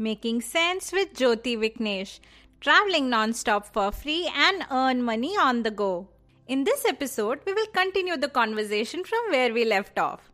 Making 0.00 0.40
Sense 0.40 0.92
with 0.92 1.12
Jyoti 1.12 1.58
Viknesh, 1.58 2.20
traveling 2.58 3.10
non-stop 3.10 3.66
for 3.70 3.92
free 3.92 4.30
and 4.34 4.64
earn 4.70 5.02
money 5.02 5.36
on 5.36 5.62
the 5.62 5.70
go. 5.70 6.08
In 6.48 6.64
this 6.64 6.86
episode, 6.86 7.40
we 7.44 7.52
will 7.52 7.66
continue 7.66 8.16
the 8.16 8.30
conversation 8.30 9.04
from 9.04 9.20
where 9.30 9.52
we 9.52 9.66
left 9.66 9.98
off. 9.98 10.30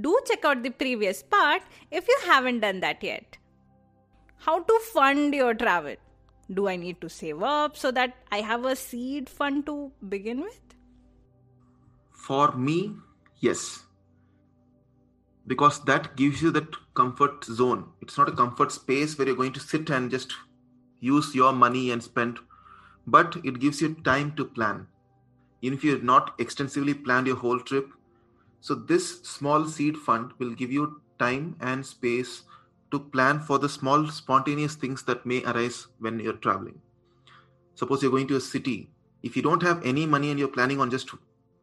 Do 0.00 0.18
check 0.26 0.46
out 0.46 0.62
the 0.62 0.70
previous 0.70 1.22
part 1.22 1.60
if 1.90 2.08
you 2.08 2.18
haven't 2.24 2.60
done 2.60 2.80
that 2.80 3.04
yet. 3.04 3.36
How 4.38 4.62
to 4.62 4.80
fund 4.94 5.34
your 5.34 5.52
travel? 5.52 5.96
Do 6.50 6.66
I 6.68 6.76
need 6.76 7.02
to 7.02 7.10
save 7.10 7.42
up 7.42 7.76
so 7.76 7.90
that 7.90 8.16
I 8.30 8.38
have 8.38 8.64
a 8.64 8.74
seed 8.74 9.28
fund 9.28 9.66
to 9.66 9.92
begin 10.08 10.40
with? 10.40 10.58
For 12.12 12.52
me, 12.52 12.94
yes 13.40 13.82
because 15.46 15.84
that 15.84 16.16
gives 16.16 16.40
you 16.40 16.50
that 16.52 16.76
comfort 16.94 17.44
zone. 17.44 17.88
It's 18.00 18.16
not 18.16 18.28
a 18.28 18.32
comfort 18.32 18.72
space 18.72 19.18
where 19.18 19.26
you're 19.26 19.36
going 19.36 19.52
to 19.54 19.60
sit 19.60 19.90
and 19.90 20.10
just 20.10 20.32
use 21.00 21.34
your 21.34 21.52
money 21.52 21.90
and 21.90 22.02
spend 22.02 22.38
but 23.06 23.36
it 23.44 23.58
gives 23.58 23.80
you 23.80 23.94
time 24.04 24.34
to 24.36 24.44
plan. 24.44 24.86
Even 25.60 25.76
if 25.76 25.84
you've 25.84 26.04
not 26.04 26.34
extensively 26.38 26.94
planned 26.94 27.26
your 27.26 27.36
whole 27.36 27.58
trip 27.60 27.88
so 28.60 28.74
this 28.74 29.20
small 29.22 29.66
seed 29.66 29.96
fund 29.96 30.30
will 30.38 30.54
give 30.54 30.70
you 30.70 31.00
time 31.18 31.56
and 31.60 31.84
space 31.84 32.42
to 32.92 33.00
plan 33.00 33.40
for 33.40 33.58
the 33.58 33.68
small 33.68 34.08
spontaneous 34.08 34.74
things 34.74 35.02
that 35.04 35.26
may 35.26 35.42
arise 35.44 35.88
when 35.98 36.20
you're 36.20 36.34
traveling. 36.34 36.80
Suppose 37.74 38.02
you're 38.02 38.10
going 38.10 38.28
to 38.28 38.36
a 38.36 38.40
city. 38.40 38.90
If 39.22 39.36
you 39.36 39.42
don't 39.42 39.62
have 39.62 39.84
any 39.84 40.06
money 40.06 40.30
and 40.30 40.38
you're 40.38 40.48
planning 40.48 40.80
on 40.80 40.90
just 40.90 41.10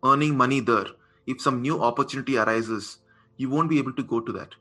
earning 0.04 0.36
money 0.36 0.60
there 0.60 0.88
if 1.28 1.42
some 1.42 1.62
new 1.62 1.82
opportunity 1.82 2.38
arises 2.38 3.00
you 3.40 3.50
won't 3.50 3.70
be 3.70 3.80
able 3.80 3.94
to 3.94 4.04
go 4.04 4.20
to 4.20 4.34
that. 4.34 4.56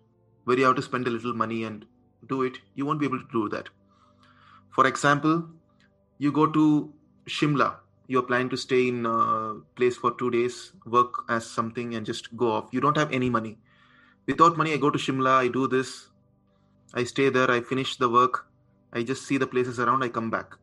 Where 0.44 0.56
you 0.56 0.64
have 0.64 0.76
to 0.76 0.82
spend 0.82 1.06
a 1.08 1.10
little 1.10 1.34
money 1.34 1.64
and 1.64 1.84
do 2.28 2.42
it, 2.42 2.58
you 2.76 2.86
won't 2.86 3.00
be 3.00 3.06
able 3.06 3.18
to 3.18 3.28
do 3.32 3.48
that. 3.48 3.68
For 4.70 4.86
example, 4.86 5.44
you 6.18 6.30
go 6.30 6.46
to 6.46 6.92
Shimla, 7.26 7.74
you're 8.06 8.22
planning 8.22 8.48
to 8.50 8.56
stay 8.56 8.86
in 8.88 9.04
a 9.04 9.56
place 9.74 9.96
for 9.96 10.12
two 10.12 10.30
days, 10.30 10.72
work 10.86 11.24
as 11.28 11.44
something, 11.44 11.96
and 11.96 12.06
just 12.06 12.34
go 12.36 12.52
off. 12.52 12.68
You 12.70 12.80
don't 12.80 12.96
have 12.96 13.12
any 13.12 13.28
money. 13.28 13.58
Without 14.26 14.56
money, 14.56 14.72
I 14.72 14.76
go 14.76 14.90
to 14.90 14.98
Shimla, 14.98 15.30
I 15.30 15.48
do 15.48 15.66
this, 15.66 16.08
I 16.94 17.02
stay 17.02 17.28
there, 17.30 17.50
I 17.50 17.60
finish 17.60 17.96
the 17.96 18.08
work, 18.08 18.46
I 18.92 19.02
just 19.02 19.26
see 19.26 19.38
the 19.38 19.46
places 19.46 19.80
around, 19.80 20.04
I 20.04 20.08
come 20.08 20.30
back. 20.30 20.54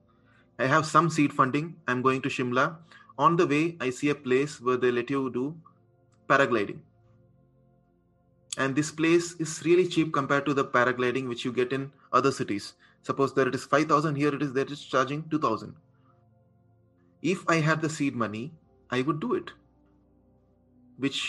I 0.57 0.67
have 0.67 0.85
some 0.85 1.09
seed 1.09 1.33
funding, 1.33 1.75
I'm 1.85 2.01
going 2.01 2.21
to 2.21 2.29
Shimla. 2.29 2.77
On 3.17 3.35
the 3.35 3.45
way, 3.45 3.75
I 3.81 3.89
see 3.89 4.09
a 4.09 4.15
place 4.15 4.61
where 4.61 4.77
they 4.77 4.91
let 4.91 5.09
you 5.09 5.29
do 5.29 5.57
paragliding 6.29 6.79
and 8.57 8.75
this 8.75 8.91
place 8.91 9.33
is 9.33 9.61
really 9.65 9.87
cheap 9.87 10.13
compared 10.13 10.45
to 10.45 10.53
the 10.53 10.65
paragliding 10.65 11.27
which 11.27 11.45
you 11.45 11.51
get 11.51 11.73
in 11.73 11.91
other 12.13 12.31
cities. 12.31 12.73
Suppose 13.01 13.33
that 13.35 13.47
it 13.47 13.55
is 13.55 13.65
5000 13.65 14.15
here 14.15 14.33
it 14.33 14.41
is 14.41 14.53
that 14.53 14.71
it's 14.71 14.83
charging 14.83 15.27
2000 15.29 15.75
if 17.31 17.43
i 17.53 17.55
had 17.65 17.81
the 17.81 17.89
seed 17.89 18.15
money 18.21 18.41
i 18.95 19.01
would 19.01 19.19
do 19.21 19.33
it 19.37 19.51
which 21.05 21.21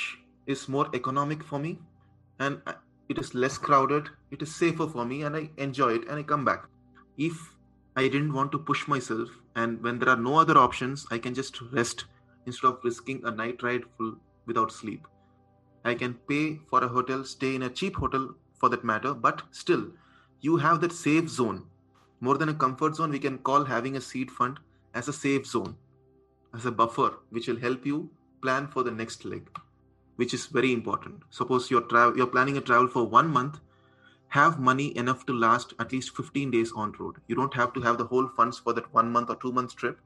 is 0.55 0.69
more 0.75 0.89
economic 0.99 1.45
for 1.51 1.59
me 1.59 1.79
and 2.39 2.75
it 3.09 3.19
is 3.23 3.35
less 3.35 3.57
crowded 3.57 4.11
it 4.31 4.43
is 4.47 4.55
safer 4.55 4.87
for 4.95 5.07
me 5.13 5.23
and 5.23 5.39
i 5.41 5.49
enjoy 5.57 5.91
it 5.95 6.07
and 6.09 6.19
i 6.19 6.23
come 6.23 6.45
back. 6.45 6.67
If 7.17 7.39
i 7.97 8.03
didn't 8.09 8.35
want 8.35 8.53
to 8.53 8.59
push 8.59 8.87
myself 8.87 9.31
and 9.55 9.83
when 9.83 9.99
there 9.99 10.11
are 10.15 10.23
no 10.29 10.35
other 10.39 10.59
options 10.59 11.07
i 11.11 11.19
can 11.19 11.35
just 11.39 11.61
rest 11.79 12.05
instead 12.45 12.69
of 12.69 12.85
risking 12.85 13.23
a 13.25 13.31
night 13.31 13.63
ride 13.63 13.87
full 13.97 14.17
without 14.45 14.71
sleep 14.71 15.07
I 15.89 15.95
can 15.95 16.15
pay 16.15 16.61
for 16.69 16.83
a 16.83 16.89
hotel, 16.89 17.25
stay 17.25 17.55
in 17.55 17.63
a 17.63 17.71
cheap 17.71 17.97
hotel 17.97 18.35
for 18.59 18.69
that 18.71 18.85
matter, 18.85 19.15
but 19.15 19.43
still, 19.51 19.93
you 20.41 20.57
have 20.57 20.81
that 20.81 20.93
safe 20.93 21.29
zone. 21.29 21.65
More 22.21 22.39
than 22.39 22.49
a 22.49 22.55
comfort 22.55 22.97
zone, 22.97 23.11
we 23.11 23.19
can 23.19 23.39
call 23.39 23.65
having 23.65 23.97
a 23.97 24.01
seed 24.01 24.31
fund 24.31 24.59
as 24.95 25.07
a 25.09 25.13
safe 25.13 25.47
zone, 25.47 25.77
as 26.55 26.67
a 26.67 26.73
buffer, 26.73 27.19
which 27.31 27.47
will 27.47 27.61
help 27.61 27.87
you 27.87 28.11
plan 28.43 28.67
for 28.67 28.83
the 28.83 28.91
next 28.91 29.25
leg, 29.25 29.49
which 30.17 30.33
is 30.35 30.47
very 30.47 30.73
important. 30.73 31.23
Suppose 31.31 31.71
you're, 31.71 31.83
tra- 31.83 32.17
you're 32.17 32.27
planning 32.27 32.57
a 32.57 32.63
travel 32.63 32.89
for 32.89 33.05
one 33.05 33.29
month, 33.29 33.61
have 34.29 34.59
money 34.59 34.97
enough 34.97 35.25
to 35.27 35.33
last 35.33 35.75
at 35.79 35.93
least 35.93 36.17
15 36.17 36.51
days 36.51 36.73
on 36.75 36.93
road. 36.99 37.17
You 37.29 37.37
don't 37.37 37.55
have 37.55 37.73
to 37.75 37.81
have 37.83 37.99
the 37.99 38.07
whole 38.07 38.29
funds 38.29 38.59
for 38.59 38.73
that 38.73 38.93
one 38.93 39.13
month 39.13 39.31
or 39.31 39.37
two 39.37 39.53
months 39.53 39.75
trip, 39.75 40.01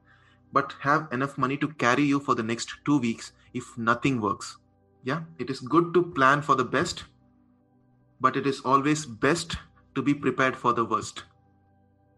but 0.53 0.75
have 0.81 1.07
enough 1.11 1.37
money 1.37 1.57
to 1.57 1.69
carry 1.69 2.03
you 2.03 2.19
for 2.19 2.35
the 2.35 2.43
next 2.43 2.75
two 2.85 2.99
weeks 2.99 3.31
if 3.53 3.77
nothing 3.77 4.21
works 4.21 4.57
yeah 5.03 5.21
it 5.39 5.49
is 5.49 5.59
good 5.59 5.93
to 5.93 6.03
plan 6.03 6.41
for 6.41 6.55
the 6.55 6.63
best 6.63 7.03
but 8.21 8.37
it 8.37 8.45
is 8.45 8.61
always 8.61 9.05
best 9.05 9.57
to 9.95 10.01
be 10.01 10.13
prepared 10.13 10.55
for 10.55 10.73
the 10.73 10.85
worst. 10.85 11.23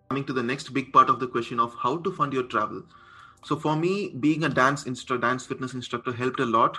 Coming 0.09 0.25
to 0.25 0.33
the 0.33 0.43
next 0.43 0.73
big 0.73 0.91
part 0.91 1.09
of 1.09 1.19
the 1.19 1.27
question 1.27 1.59
of 1.59 1.73
how 1.81 1.97
to 1.97 2.11
fund 2.11 2.33
your 2.33 2.43
travel. 2.43 2.83
So 3.43 3.55
for 3.55 3.75
me 3.75 4.09
being 4.09 4.43
a 4.43 4.49
dance 4.49 4.85
instructor 4.85 5.21
dance 5.27 5.45
fitness 5.45 5.73
instructor 5.73 6.11
helped 6.11 6.39
a 6.39 6.45
lot. 6.45 6.77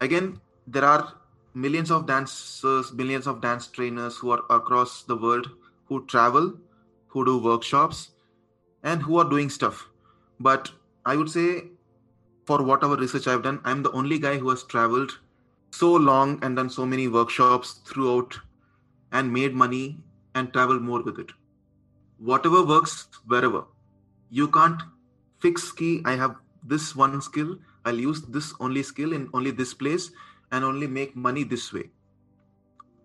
Again 0.00 0.40
there 0.66 0.84
are 0.84 1.14
millions 1.54 1.90
of 1.90 2.06
dancers 2.06 2.92
millions 2.92 3.26
of 3.26 3.40
dance 3.40 3.66
trainers 3.66 4.16
who 4.16 4.30
are 4.30 4.42
across 4.50 5.02
the 5.04 5.16
world 5.16 5.50
who 5.86 6.04
travel 6.06 6.52
who 7.06 7.24
do 7.24 7.38
workshops 7.38 8.10
and 8.82 9.02
who 9.02 9.18
are 9.18 9.28
doing 9.28 9.50
stuff. 9.50 9.88
But 10.38 10.70
i 11.06 11.16
would 11.16 11.30
say 11.30 11.64
for 12.48 12.62
whatever 12.62 12.96
research 12.96 13.26
I've 13.28 13.42
done, 13.42 13.60
I'm 13.64 13.82
the 13.82 13.92
only 13.92 14.18
guy 14.18 14.38
who 14.38 14.48
has 14.48 14.62
traveled 14.64 15.18
so 15.70 15.92
long 15.94 16.38
and 16.42 16.56
done 16.56 16.70
so 16.70 16.86
many 16.86 17.06
workshops 17.06 17.74
throughout 17.86 18.38
and 19.12 19.30
made 19.30 19.54
money 19.54 19.98
and 20.34 20.50
traveled 20.54 20.80
more 20.80 21.02
with 21.02 21.18
it. 21.18 21.30
Whatever 22.18 22.64
works 22.64 23.08
wherever. 23.26 23.64
You 24.30 24.48
can't 24.48 24.80
fix 25.40 25.70
key. 25.72 26.00
I 26.06 26.16
have 26.16 26.36
this 26.64 26.96
one 26.96 27.20
skill. 27.20 27.58
I'll 27.84 28.00
use 28.08 28.22
this 28.22 28.54
only 28.60 28.82
skill 28.82 29.12
in 29.12 29.28
only 29.34 29.50
this 29.50 29.74
place 29.74 30.10
and 30.50 30.64
only 30.64 30.86
make 30.86 31.14
money 31.14 31.44
this 31.44 31.72
way. 31.72 31.90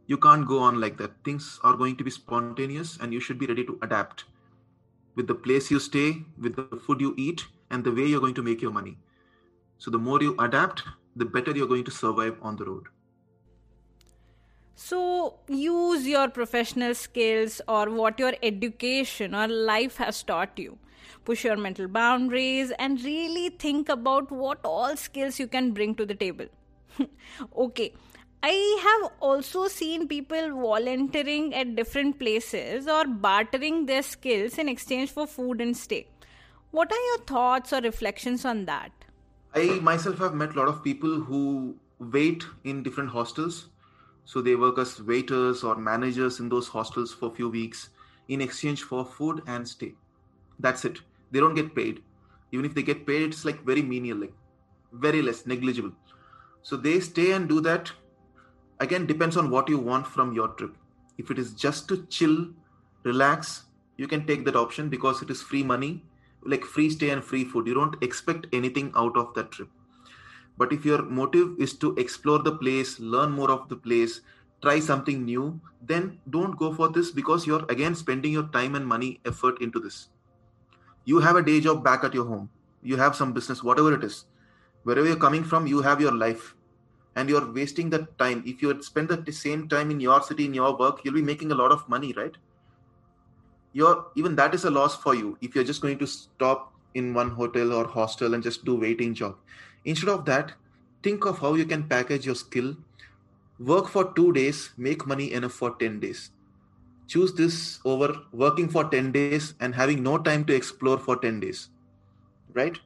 You 0.08 0.18
can't 0.18 0.48
go 0.48 0.60
on 0.60 0.80
like 0.80 0.98
that. 0.98 1.12
Things 1.26 1.60
are 1.64 1.76
going 1.76 1.98
to 1.98 2.04
be 2.04 2.12
spontaneous 2.12 2.98
and 3.02 3.14
you 3.14 3.20
should 3.20 3.40
be 3.40 3.48
ready 3.48 3.66
to 3.66 3.78
adapt 3.82 4.24
with 5.16 5.28
the 5.28 5.36
place 5.36 5.70
you 5.70 5.80
stay, 5.80 6.22
with 6.42 6.56
the 6.56 6.78
food 6.88 7.02
you 7.02 7.14
eat, 7.18 7.46
and 7.72 7.84
the 7.84 7.92
way 7.92 8.06
you're 8.06 8.22
going 8.22 8.36
to 8.36 8.44
make 8.52 8.62
your 8.62 8.72
money. 8.72 8.98
So 9.84 9.92
the 9.92 10.00
more 10.00 10.22
you 10.22 10.34
adapt, 10.40 10.84
the 11.14 11.26
better 11.26 11.52
you're 11.52 11.68
going 11.68 11.84
to 11.84 11.92
survive 11.92 12.38
on 12.42 12.56
the 12.56 12.64
road. 12.64 12.86
So, 14.76 15.40
use 15.50 16.08
your 16.08 16.30
professional 16.30 16.96
skills 16.96 17.60
or 17.68 17.90
what 17.90 18.18
your 18.18 18.32
education 18.42 19.36
or 19.36 19.50
life 19.50 19.98
has 19.98 20.24
taught 20.24 20.58
you. 20.58 20.78
Push 21.26 21.44
your 21.44 21.58
mental 21.58 21.90
boundaries 21.90 22.72
and 22.80 23.04
really 23.04 23.50
think 23.50 23.90
about 23.90 24.32
what 24.32 24.60
all 24.64 24.96
skills 24.96 25.38
you 25.38 25.48
can 25.48 25.72
bring 25.72 25.96
to 25.96 26.06
the 26.06 26.16
table. 26.16 26.46
okay, 27.58 27.94
I 28.42 28.56
have 28.88 29.12
also 29.20 29.68
seen 29.68 30.08
people 30.08 30.62
volunteering 30.62 31.54
at 31.54 31.76
different 31.76 32.20
places 32.20 32.88
or 32.88 33.06
bartering 33.06 33.86
their 33.88 34.02
skills 34.02 34.58
in 34.58 34.70
exchange 34.70 35.12
for 35.12 35.28
food 35.28 35.60
and 35.60 35.76
stay. 35.76 36.08
What 36.72 36.90
are 36.90 37.06
your 37.10 37.26
thoughts 37.26 37.74
or 37.74 37.82
reflections 37.82 38.46
on 38.46 38.64
that? 38.64 39.03
I 39.56 39.80
myself 39.82 40.18
have 40.18 40.34
met 40.34 40.56
a 40.56 40.60
lot 40.60 40.68
of 40.68 40.84
people 40.84 41.20
who 41.20 41.76
wait 42.00 42.44
in 42.64 42.82
different 42.82 43.10
hostels. 43.10 43.68
So 44.26 44.42
they 44.42 44.56
work 44.56 44.80
as 44.80 45.02
waiters 45.02 45.64
or 45.64 45.76
managers 45.76 46.40
in 46.40 46.50
those 46.50 46.68
hostels 46.68 47.14
for 47.14 47.28
a 47.32 47.36
few 47.36 47.50
weeks 47.50 47.90
in 48.30 48.42
exchange 48.42 48.84
for 48.84 49.06
food 49.06 49.44
and 49.48 49.68
stay. 49.68 49.94
That's 50.60 50.86
it. 50.86 51.00
They 51.32 51.40
don't 51.40 51.56
get 51.56 51.76
paid. 51.76 52.02
Even 52.52 52.66
if 52.66 52.74
they 52.74 52.84
get 52.84 53.06
paid, 53.06 53.24
it's 53.24 53.46
like 53.46 53.64
very 53.64 53.82
menial, 53.82 54.18
like 54.18 54.34
very 54.94 55.22
less, 55.22 55.46
negligible. 55.46 55.92
So 56.62 56.78
they 56.78 57.00
stay 57.00 57.32
and 57.32 57.50
do 57.50 57.60
that. 57.62 57.92
Again, 58.80 59.06
depends 59.06 59.38
on 59.38 59.50
what 59.50 59.70
you 59.70 59.78
want 59.78 60.08
from 60.08 60.34
your 60.34 60.50
trip. 60.50 60.76
If 61.18 61.30
it 61.30 61.38
is 61.38 61.52
just 61.54 61.88
to 61.90 62.06
chill, 62.08 62.48
relax, 63.04 63.64
you 63.98 64.08
can 64.08 64.26
take 64.26 64.46
that 64.46 64.56
option 64.56 64.90
because 64.90 65.22
it 65.22 65.30
is 65.30 65.42
free 65.42 65.64
money, 65.64 66.04
like 66.46 66.66
free 66.66 66.90
stay 66.90 67.10
and 67.10 67.24
free 67.24 67.46
food. 67.46 67.68
You 67.68 67.74
don't 67.74 68.02
expect 68.02 68.48
anything 68.54 68.92
out 68.96 69.18
of 69.18 69.34
that 69.36 69.52
trip. 69.52 69.70
But 70.58 70.72
if 70.72 70.86
your 70.86 71.02
motive 71.02 71.56
is 71.60 71.74
to 71.80 71.96
explore 71.96 72.40
the 72.40 72.56
place, 72.56 73.00
learn 73.00 73.32
more 73.32 73.50
of 73.50 73.70
the 73.70 73.76
place, 73.76 74.22
try 74.62 74.80
something 74.80 75.26
new, 75.26 75.60
then 75.82 76.20
don't 76.30 76.58
go 76.58 76.74
for 76.74 76.90
this 76.90 77.12
because 77.12 77.48
you're 77.48 77.66
again 77.70 77.96
spending 77.96 78.34
your 78.34 78.48
time 78.50 78.76
and 78.76 78.86
money, 78.86 79.20
effort 79.26 79.62
into 79.62 79.80
this. 79.80 80.10
You 81.06 81.20
have 81.20 81.36
a 81.36 81.42
day 81.42 81.60
job 81.60 81.84
back 81.84 82.04
at 82.04 82.14
your 82.14 82.26
home, 82.26 82.50
you 82.82 82.98
have 82.98 83.16
some 83.16 83.34
business, 83.34 83.64
whatever 83.64 83.94
it 83.94 84.04
is. 84.04 84.26
Wherever 84.84 85.08
you're 85.08 85.16
coming 85.16 85.44
from, 85.44 85.66
you 85.66 85.82
have 85.82 86.02
your 86.02 86.14
life 86.14 86.56
and 87.16 87.30
you're 87.30 87.52
wasting 87.52 87.90
that 87.92 88.18
time. 88.18 88.44
If 88.46 88.62
you 88.62 88.82
spend 88.82 89.10
the 89.10 89.32
same 89.32 89.68
time 89.68 89.92
in 89.92 90.00
your 90.00 90.22
city, 90.22 90.46
in 90.46 90.54
your 90.54 90.78
work, 90.78 91.02
you'll 91.04 91.14
be 91.14 91.22
making 91.22 91.52
a 91.52 91.56
lot 91.56 91.72
of 91.72 91.88
money, 91.88 92.14
right? 92.18 92.36
You're 93.74 94.06
even 94.16 94.36
that 94.36 94.54
is 94.54 94.66
a 94.66 94.72
loss 94.72 94.96
for 94.96 95.16
you 95.16 95.38
if 95.42 95.56
you're 95.56 95.64
just 95.64 95.82
going 95.82 96.00
to 96.00 96.08
stop 96.08 96.74
in 96.94 97.14
one 97.14 97.32
hotel 97.32 97.74
or 97.74 97.88
hostel 97.88 98.34
and 98.36 98.44
just 98.44 98.64
do 98.66 98.76
waiting 98.76 99.14
job 99.16 99.36
Instead 99.86 100.10
of 100.10 100.26
that, 100.26 100.54
think 101.02 101.26
of 101.26 101.40
how 101.40 101.56
you 101.56 101.66
can 101.66 101.84
package 101.84 102.26
your 102.26 102.36
skill, 102.36 102.76
work 103.60 103.88
for 103.88 104.14
two 104.14 104.32
days, 104.34 104.72
make 104.78 105.06
money 105.06 105.34
enough 105.34 105.52
for 105.52 105.76
10 105.76 106.00
days. 106.00 106.32
Choose 107.08 107.34
this 107.34 107.80
over 107.84 108.16
working 108.32 108.70
for 108.70 108.86
10 108.86 109.12
days 109.12 109.56
and 109.60 109.76
having 109.76 110.02
no 110.02 110.18
time 110.18 110.46
to 110.46 110.56
explore 110.56 110.98
for 110.98 111.18
10 111.18 111.42
days. 111.42 111.70
Right? 112.54 112.80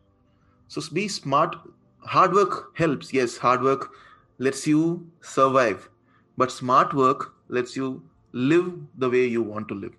So 0.67 0.81
be 0.91 1.07
smart. 1.07 1.55
Hard 1.99 2.33
work 2.33 2.75
helps. 2.75 3.13
Yes, 3.13 3.37
hard 3.37 3.61
work 3.61 3.91
lets 4.39 4.65
you 4.65 5.07
survive. 5.21 5.89
But 6.35 6.51
smart 6.51 6.93
work 6.93 7.33
lets 7.47 7.75
you 7.75 8.01
live 8.31 8.73
the 8.97 9.09
way 9.09 9.25
you 9.25 9.43
want 9.43 9.67
to 9.69 9.75
live 9.75 9.93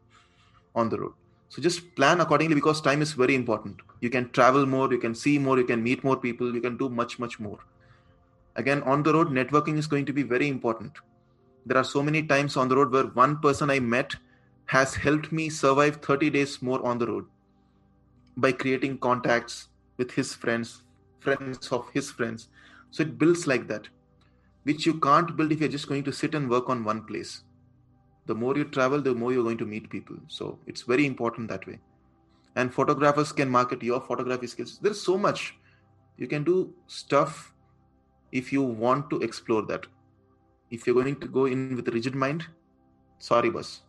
on 0.78 0.88
the 0.88 1.00
road. 1.00 1.12
So 1.48 1.62
just 1.62 1.94
plan 1.96 2.20
accordingly 2.20 2.54
because 2.54 2.80
time 2.80 3.02
is 3.02 3.12
very 3.12 3.34
important. 3.34 3.76
You 4.00 4.10
can 4.10 4.30
travel 4.30 4.66
more, 4.66 4.92
you 4.92 4.98
can 4.98 5.14
see 5.14 5.38
more, 5.38 5.58
you 5.58 5.64
can 5.64 5.82
meet 5.82 6.04
more 6.04 6.16
people, 6.16 6.54
you 6.54 6.60
can 6.60 6.76
do 6.76 6.88
much, 6.88 7.18
much 7.18 7.40
more. 7.40 7.58
Again, 8.56 8.82
on 8.82 9.02
the 9.02 9.12
road, 9.14 9.28
networking 9.28 9.78
is 9.78 9.86
going 9.86 10.04
to 10.06 10.12
be 10.12 10.22
very 10.22 10.48
important. 10.48 10.92
There 11.64 11.78
are 11.78 11.84
so 11.84 12.02
many 12.02 12.22
times 12.22 12.56
on 12.56 12.68
the 12.68 12.76
road 12.76 12.92
where 12.92 13.04
one 13.04 13.38
person 13.38 13.70
I 13.70 13.80
met 13.80 14.14
has 14.66 14.94
helped 14.94 15.32
me 15.32 15.48
survive 15.48 15.96
30 15.96 16.30
days 16.30 16.60
more 16.60 16.84
on 16.84 16.98
the 16.98 17.06
road 17.06 17.26
by 18.36 18.52
creating 18.52 18.98
contacts 18.98 19.68
with 19.96 20.10
his 20.10 20.34
friends, 20.34 20.82
friends 21.20 21.68
of 21.72 21.88
his 21.94 22.10
friends. 22.10 22.48
So 22.90 23.02
it 23.02 23.18
builds 23.18 23.46
like 23.46 23.68
that, 23.68 23.88
which 24.64 24.86
you 24.86 24.94
can't 25.00 25.36
build 25.36 25.52
if 25.52 25.60
you're 25.60 25.76
just 25.76 25.88
going 25.88 26.04
to 26.04 26.12
sit 26.12 26.34
and 26.34 26.50
work 26.50 26.68
on 26.68 26.84
one 26.84 27.04
place 27.04 27.42
the 28.28 28.34
more 28.34 28.56
you 28.56 28.64
travel 28.76 29.02
the 29.06 29.14
more 29.14 29.32
you're 29.32 29.48
going 29.48 29.58
to 29.58 29.66
meet 29.66 29.90
people. 29.90 30.16
So 30.28 30.58
it's 30.66 30.82
very 30.82 31.06
important 31.06 31.48
that 31.48 31.66
way. 31.66 31.78
And 32.56 32.72
photographers 32.72 33.32
can 33.32 33.50
market 33.50 33.82
your 33.82 34.00
photography 34.00 34.46
skills. 34.46 34.78
There's 34.82 35.00
so 35.00 35.18
much. 35.18 35.56
You 36.16 36.28
can 36.28 36.44
do 36.44 36.72
stuff 36.86 37.52
if 38.32 38.52
you 38.52 38.62
want 38.62 39.10
to 39.10 39.20
explore 39.20 39.62
that. 39.72 39.86
If 40.70 40.86
you're 40.86 40.94
going 40.94 41.20
to 41.20 41.28
go 41.28 41.46
in 41.46 41.76
with 41.76 41.88
a 41.88 41.92
rigid 41.92 42.14
mind 42.14 42.46
sorry 43.18 43.50
boss. 43.50 43.82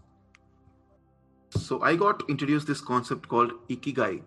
So 1.52 1.82
i 1.82 1.96
got 1.96 2.24
introduced 2.30 2.68
this 2.68 2.82
concept 2.82 3.28
called 3.28 3.54
ikigai. 3.70 4.22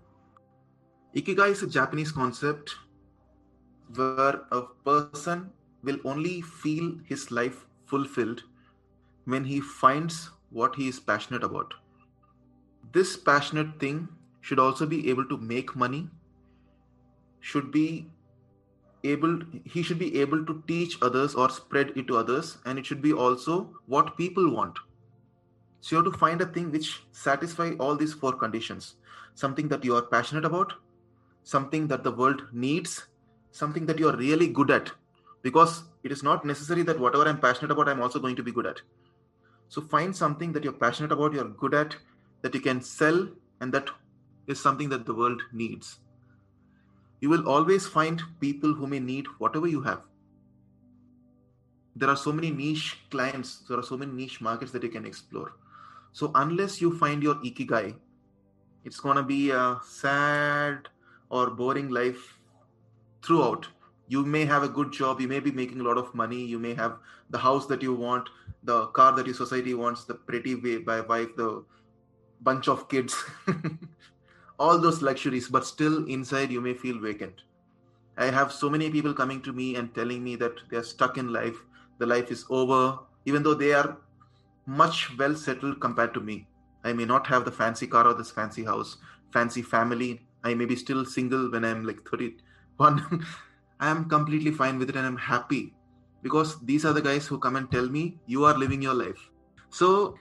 Ikigai 1.15 1.51
is 1.51 1.63
a 1.63 1.67
japanese 1.67 2.13
concept 2.13 2.75
where 3.95 4.43
a 4.51 4.63
person 4.85 5.51
will 5.83 5.99
only 6.05 6.41
feel 6.41 6.95
his 7.05 7.31
life 7.31 7.67
fulfilled 7.87 8.43
when 9.25 9.45
he 9.45 9.61
finds 9.61 10.31
what 10.51 10.75
he 10.75 10.89
is 10.89 11.01
passionate 11.01 11.45
about. 11.45 11.75
This 12.93 13.17
passionate 13.17 13.79
thing 13.79 14.09
should 14.41 14.59
also 14.59 14.87
be 14.87 15.09
able 15.09 15.25
to 15.27 15.39
make 15.39 15.75
money, 15.77 16.09
should 17.41 17.71
be 17.71 18.11
able 19.05 19.41
he 19.65 19.83
should 19.83 19.99
be 19.99 20.21
able 20.21 20.45
to 20.47 20.63
teach 20.69 20.97
others 21.03 21.35
or 21.35 21.51
spread 21.51 21.93
it 21.97 22.07
to 22.07 22.17
others 22.17 22.59
and 22.67 22.79
it 22.79 22.87
should 22.87 23.03
be 23.03 23.13
also 23.13 23.71
what 23.87 24.17
people 24.17 24.55
want. 24.55 24.79
So 25.81 25.97
you 25.97 26.03
have 26.03 26.13
to 26.13 26.19
find 26.19 26.41
a 26.41 26.47
thing 26.47 26.71
which 26.71 27.03
satisfy 27.11 27.73
all 27.81 27.97
these 27.97 28.13
four 28.13 28.33
conditions. 28.33 28.95
Something 29.35 29.69
that 29.69 29.85
you 29.85 29.97
are 29.97 30.03
passionate 30.03 30.45
about 30.45 30.75
something 31.45 31.89
that 31.89 32.05
the 32.05 32.11
world 32.11 32.43
needs 32.53 33.07
something 33.51 33.85
that 33.87 33.99
you 33.99 34.09
are 34.09 34.17
really 34.17 34.49
good 34.49 34.71
at. 34.71 34.91
Because 35.43 35.85
it 36.05 36.13
is 36.13 36.23
not 36.23 36.45
necessary 36.45 36.83
that 36.83 36.99
whatever 36.99 37.29
i'm 37.29 37.39
passionate 37.39 37.71
about 37.71 37.89
i'm 37.89 38.03
also 38.03 38.19
going 38.19 38.37
to 38.37 38.43
be 38.43 38.53
good 38.53 38.67
at 38.67 38.81
so 39.73 39.81
find 39.81 40.15
something 40.15 40.53
that 40.53 40.65
you're 40.65 40.75
passionate 40.75 41.13
about, 41.13 41.33
you're 41.33 41.49
good 41.49 41.73
at, 41.73 41.97
that 42.43 42.55
you 42.55 42.61
can 42.61 42.83
sell, 42.83 43.27
and 43.63 43.73
that 43.73 43.89
is 44.47 44.61
something 44.61 44.91
that 44.91 45.07
the 45.07 45.15
world 45.15 45.41
needs. 45.51 46.01
You 47.21 47.31
will 47.31 47.49
always 47.49 47.87
find 47.87 48.21
people 48.39 48.75
who 48.75 48.87
may 48.87 49.01
need 49.01 49.25
whatever 49.39 49.67
you 49.67 49.81
have. 49.81 50.03
There 51.97 52.11
are 52.11 52.17
so 52.17 52.33
many 52.33 52.51
niche 52.51 52.99
clients, 53.11 53.61
there 53.67 53.79
are 53.79 53.83
so 53.83 53.97
many 53.97 54.13
niche 54.13 54.43
markets 54.43 54.73
that 54.73 54.83
you 54.83 54.91
can 54.91 55.07
explore. 55.07 55.55
So 56.13 56.33
unless 56.35 56.83
you 56.83 56.99
find 56.99 57.23
your 57.23 57.37
ikigai, 57.37 57.95
it's 58.85 59.01
going 59.01 59.17
to 59.17 59.23
be 59.23 59.53
a 59.53 59.79
sad 59.89 60.89
or 61.31 61.49
boring 61.49 61.89
life 61.89 62.39
throughout. 63.25 63.69
You 64.09 64.27
may 64.27 64.45
have 64.45 64.65
a 64.65 64.69
good 64.69 64.93
job, 64.93 65.19
you 65.23 65.29
may 65.29 65.41
be 65.41 65.51
making 65.51 65.81
a 65.81 65.85
lot 65.85 65.97
of 65.97 66.15
money, 66.15 66.45
you 66.45 66.59
may 66.59 66.75
have 66.75 66.99
the 67.31 67.39
house 67.39 67.67
that 67.69 67.81
you 67.81 67.95
want, 67.95 68.29
the 68.65 68.87
car 68.89 69.13
that 69.13 69.27
your 69.27 69.35
society 69.35 69.75
wants, 69.75 70.05
the 70.05 70.15
pretty 70.15 70.55
wife, 70.55 71.37
the 71.37 71.65
bunch 72.41 72.69
of 72.69 72.89
kids, 72.89 73.25
all 74.59 74.79
those 74.79 75.03
luxuries, 75.03 75.49
but 75.49 75.67
still 75.67 76.07
inside 76.07 76.51
you 76.51 76.61
may 76.61 76.75
feel 76.75 76.99
vacant. 76.99 77.43
I 78.17 78.27
have 78.27 78.53
so 78.53 78.69
many 78.69 78.91
people 78.91 79.15
coming 79.15 79.41
to 79.43 79.53
me 79.53 79.77
and 79.77 79.95
telling 79.95 80.23
me 80.23 80.37
that 80.37 80.53
they're 80.71 80.83
stuck 80.83 81.19
in 81.19 81.33
life, 81.33 81.57
the 81.99 82.07
life 82.07 82.31
is 82.31 82.45
over, 82.51 82.99
even 83.25 83.43
though 83.43 83.55
they 83.55 83.73
are 83.73 83.97
much 84.67 85.17
well 85.19 85.35
settled 85.35 85.81
compared 85.81 86.15
to 86.15 86.21
me. 86.21 86.47
I 86.85 86.93
may 86.93 87.05
not 87.05 87.27
have 87.27 87.45
the 87.45 87.53
fancy 87.53 87.87
car 87.87 88.07
or 88.07 88.15
this 88.15 88.31
fancy 88.31 88.65
house, 88.65 88.99
fancy 89.33 89.63
family. 89.63 90.27
I 90.45 90.55
may 90.55 90.67
be 90.67 90.77
still 90.77 91.05
single 91.05 91.51
when 91.51 91.65
I'm 91.65 91.87
like 91.87 92.09
31. 92.09 93.25
I 93.81 93.89
am 93.89 94.09
completely 94.09 94.51
fine 94.51 94.79
with 94.79 94.91
it 94.91 94.97
and 94.97 95.07
I'm 95.07 95.17
happy 95.17 95.75
because 96.23 96.59
these 96.61 96.85
are 96.85 96.93
the 96.93 97.03
guys 97.03 97.27
who 97.27 97.39
come 97.39 97.57
and 97.57 97.71
tell 97.71 97.89
me 97.89 98.19
you 98.27 98.45
are 98.45 98.57
living 98.57 98.81
your 98.81 98.95
life. 98.95 99.31
So 99.71 100.15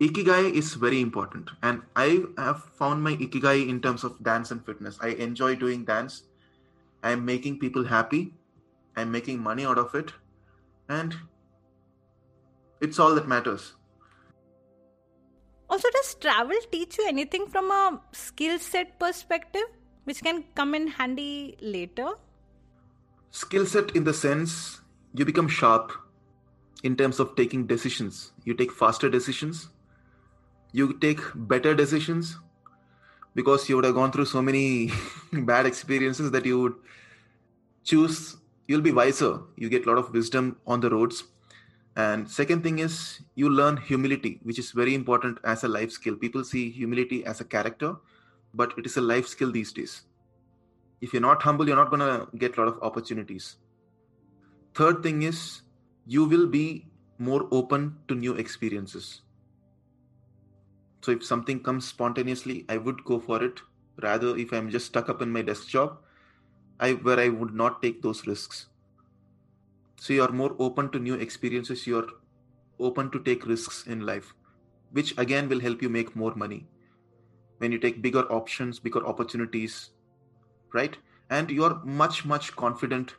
ikigai 0.00 0.52
is 0.54 0.74
very 0.74 1.00
important 1.00 1.50
and 1.62 1.82
I 1.94 2.22
have 2.38 2.64
found 2.78 3.02
my 3.02 3.14
ikigai 3.16 3.68
in 3.68 3.80
terms 3.80 4.04
of 4.04 4.22
dance 4.22 4.50
and 4.50 4.64
fitness. 4.64 4.98
I 5.00 5.08
enjoy 5.08 5.56
doing 5.56 5.84
dance. 5.84 6.22
I'm 7.02 7.24
making 7.24 7.58
people 7.58 7.84
happy. 7.84 8.34
I'm 8.96 9.10
making 9.10 9.40
money 9.40 9.64
out 9.64 9.78
of 9.78 9.94
it 9.94 10.12
and 10.88 11.14
it's 12.80 12.98
all 12.98 13.14
that 13.14 13.28
matters. 13.28 13.74
Also, 15.68 15.88
does 15.92 16.14
travel 16.14 16.56
teach 16.72 16.98
you 16.98 17.06
anything 17.06 17.46
from 17.46 17.70
a 17.70 18.00
skill 18.10 18.58
set 18.58 18.98
perspective, 18.98 19.62
which 20.02 20.20
can 20.20 20.42
come 20.56 20.74
in 20.74 20.88
handy 20.88 21.56
later? 21.60 22.08
Skill 23.30 23.66
set 23.66 23.94
in 23.94 24.02
the 24.02 24.12
sense 24.12 24.80
you 25.14 25.24
become 25.24 25.48
sharp 25.48 25.92
in 26.82 26.96
terms 26.96 27.20
of 27.20 27.36
taking 27.36 27.66
decisions. 27.66 28.32
You 28.44 28.54
take 28.54 28.72
faster 28.72 29.08
decisions. 29.08 29.68
You 30.72 30.98
take 30.98 31.20
better 31.34 31.74
decisions 31.74 32.38
because 33.34 33.68
you 33.68 33.76
would 33.76 33.84
have 33.84 33.94
gone 33.94 34.12
through 34.12 34.26
so 34.26 34.40
many 34.40 34.92
bad 35.32 35.66
experiences 35.66 36.30
that 36.30 36.46
you 36.46 36.60
would 36.60 36.74
choose. 37.84 38.36
You'll 38.68 38.80
be 38.80 38.92
wiser. 38.92 39.40
You 39.56 39.68
get 39.68 39.86
a 39.86 39.88
lot 39.88 39.98
of 39.98 40.12
wisdom 40.12 40.58
on 40.66 40.80
the 40.80 40.90
roads. 40.90 41.24
And 41.96 42.30
second 42.30 42.62
thing 42.62 42.78
is 42.78 43.20
you 43.34 43.50
learn 43.50 43.76
humility, 43.76 44.38
which 44.44 44.58
is 44.60 44.70
very 44.70 44.94
important 44.94 45.38
as 45.44 45.64
a 45.64 45.68
life 45.68 45.90
skill. 45.90 46.14
People 46.14 46.44
see 46.44 46.70
humility 46.70 47.24
as 47.26 47.40
a 47.40 47.44
character, 47.44 47.96
but 48.54 48.72
it 48.78 48.86
is 48.86 48.96
a 48.96 49.00
life 49.00 49.26
skill 49.26 49.50
these 49.50 49.72
days. 49.72 50.02
If 51.00 51.12
you're 51.12 51.22
not 51.22 51.42
humble, 51.42 51.66
you're 51.66 51.76
not 51.76 51.90
going 51.90 52.00
to 52.00 52.28
get 52.36 52.56
a 52.56 52.60
lot 52.60 52.68
of 52.68 52.82
opportunities 52.82 53.56
third 54.74 55.02
thing 55.02 55.22
is 55.22 55.62
you 56.06 56.24
will 56.24 56.46
be 56.46 56.86
more 57.18 57.46
open 57.50 57.96
to 58.08 58.14
new 58.14 58.34
experiences. 58.34 59.22
So 61.02 61.12
if 61.12 61.24
something 61.24 61.60
comes 61.60 61.86
spontaneously 61.88 62.64
i 62.68 62.76
would 62.76 63.04
go 63.04 63.18
for 63.18 63.42
it. 63.42 63.60
Rather 64.02 64.36
if 64.36 64.52
i'm 64.52 64.70
just 64.70 64.86
stuck 64.86 65.08
up 65.08 65.20
in 65.22 65.30
my 65.30 65.42
desk 65.42 65.68
job 65.68 65.98
i 66.78 66.92
where 66.92 67.20
i 67.20 67.28
would 67.28 67.54
not 67.54 67.82
take 67.82 68.02
those 68.02 68.26
risks. 68.26 68.66
So 69.96 70.14
you 70.14 70.22
are 70.22 70.32
more 70.32 70.56
open 70.58 70.90
to 70.90 70.98
new 70.98 71.14
experiences. 71.14 71.86
You 71.86 71.98
are 71.98 72.08
open 72.78 73.10
to 73.10 73.20
take 73.20 73.46
risks 73.46 73.86
in 73.86 74.06
life 74.06 74.34
which 74.92 75.16
again 75.18 75.48
will 75.48 75.60
help 75.60 75.82
you 75.82 75.88
make 75.88 76.16
more 76.16 76.34
money. 76.34 76.66
When 77.58 77.72
you 77.72 77.78
take 77.78 78.02
bigger 78.02 78.24
options 78.32 78.78
bigger 78.78 79.06
opportunities 79.06 79.90
right? 80.72 80.96
And 81.28 81.50
you 81.50 81.64
are 81.64 81.80
much 81.84 82.24
much 82.24 82.54
confident 82.56 83.14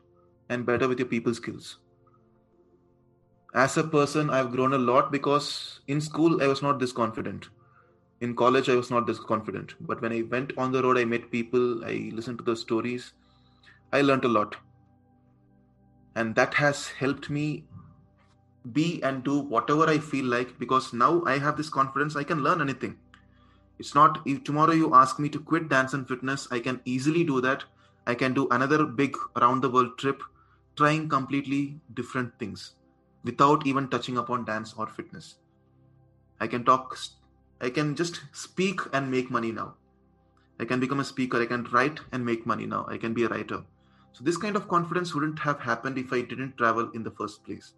and 0.51 0.65
better 0.65 0.87
with 0.87 0.99
your 0.99 1.07
people 1.07 1.33
skills. 1.33 1.77
As 3.53 3.77
a 3.77 3.83
person 3.83 4.29
i've 4.29 4.51
grown 4.51 4.73
a 4.73 4.77
lot 4.77 5.11
because 5.11 5.47
in 5.87 6.01
school 6.01 6.41
i 6.43 6.47
was 6.47 6.61
not 6.61 6.79
this 6.79 6.91
confident. 6.91 7.49
In 8.21 8.35
college 8.35 8.69
i 8.69 8.75
was 8.75 8.91
not 8.91 9.07
this 9.07 9.19
confident. 9.19 9.75
But 9.81 10.01
when 10.01 10.13
i 10.13 10.21
went 10.21 10.53
on 10.57 10.71
the 10.71 10.83
road 10.83 10.97
i 10.97 11.05
met 11.05 11.31
people 11.31 11.85
i 11.85 11.95
listened 12.19 12.37
to 12.39 12.43
the 12.43 12.55
stories 12.55 13.13
i 13.91 14.01
learned 14.01 14.25
a 14.25 14.33
lot. 14.39 14.55
And 16.15 16.35
that 16.35 16.53
has 16.55 16.87
helped 16.89 17.29
me 17.29 17.65
be 18.73 19.01
and 19.01 19.23
do 19.23 19.39
whatever 19.39 19.87
I 19.89 19.97
feel 19.97 20.25
like 20.25 20.59
because 20.59 20.93
now 20.93 21.23
I 21.25 21.37
have 21.39 21.57
this 21.57 21.69
confidence 21.69 22.15
I 22.15 22.23
can 22.23 22.43
learn 22.43 22.61
anything. 22.61 22.97
It's 23.79 23.95
not 23.95 24.19
if 24.25 24.43
tomorrow 24.43 24.73
you 24.73 24.93
ask 24.93 25.19
me 25.19 25.29
to 25.29 25.39
quit 25.39 25.69
dance 25.69 25.93
and 25.93 26.07
fitness, 26.07 26.47
I 26.51 26.59
can 26.59 26.81
easily 26.85 27.23
do 27.23 27.41
that. 27.41 27.63
I 28.05 28.13
can 28.15 28.33
do 28.33 28.47
another 28.49 28.85
big 28.85 29.17
around 29.35 29.61
the 29.61 29.69
world 29.69 29.97
trip 29.97 30.21
trying 30.81 31.07
completely 31.09 31.61
different 31.93 32.37
things 32.39 32.75
without 33.23 33.65
even 33.71 33.87
touching 33.87 34.17
upon 34.17 34.45
dance 34.45 34.73
or 34.77 34.87
fitness. 34.87 35.35
I 36.39 36.47
can 36.47 36.63
talk, 36.63 36.97
I 37.59 37.69
can 37.69 37.95
just 37.95 38.21
speak 38.31 38.81
and 38.93 39.11
make 39.11 39.29
money 39.29 39.51
now. 39.51 39.75
I 40.59 40.65
can 40.65 40.79
become 40.79 40.99
a 40.99 41.11
speaker, 41.11 41.41
I 41.41 41.45
can 41.45 41.63
write 41.71 41.99
and 42.11 42.25
make 42.25 42.45
money 42.45 42.65
now. 42.65 42.85
I 42.89 42.97
can 42.97 43.13
be 43.13 43.23
a 43.25 43.29
writer. 43.29 43.63
So, 44.13 44.23
this 44.23 44.37
kind 44.37 44.55
of 44.55 44.67
confidence 44.67 45.13
wouldn't 45.13 45.39
have 45.39 45.59
happened 45.59 45.97
if 45.97 46.11
I 46.11 46.21
didn't 46.21 46.57
travel 46.57 46.91
in 46.93 47.03
the 47.03 47.11
first 47.11 47.43
place. 47.45 47.73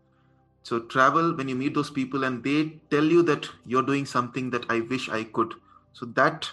So 0.64 0.80
travel 0.80 1.36
when 1.36 1.50
you 1.50 1.56
meet 1.56 1.74
those 1.74 1.90
people 1.90 2.24
and 2.24 2.42
they 2.42 2.80
tell 2.90 3.04
you 3.04 3.22
that 3.24 3.50
you're 3.66 3.84
doing 3.84 4.06
something 4.06 4.50
that 4.52 4.66
I 4.70 4.80
wish 4.80 5.10
I 5.10 5.26
could. 5.26 5.54
So 5.92 6.06
that 6.18 6.50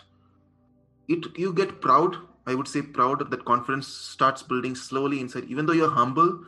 it 1.08 1.38
you 1.38 1.52
get 1.52 1.80
proud. 1.80 2.16
I 2.46 2.54
would 2.54 2.68
say 2.68 2.82
proud 2.82 3.30
that 3.30 3.44
confidence 3.44 3.86
starts 3.86 4.42
building 4.42 4.74
slowly 4.74 5.20
inside. 5.20 5.44
Even 5.44 5.66
though 5.66 5.72
you're 5.72 5.90
humble, 5.90 6.44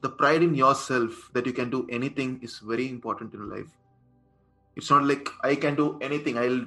the 0.00 0.08
pride 0.08 0.42
in 0.42 0.54
yourself 0.54 1.30
that 1.32 1.46
you 1.46 1.52
can 1.52 1.70
do 1.70 1.86
anything 1.90 2.40
is 2.42 2.58
very 2.58 2.88
important 2.88 3.34
in 3.34 3.48
life. 3.48 3.68
It's 4.74 4.90
not 4.90 5.04
like 5.04 5.28
I 5.42 5.54
can 5.54 5.74
do 5.74 5.98
anything. 6.00 6.38
I'll 6.38 6.64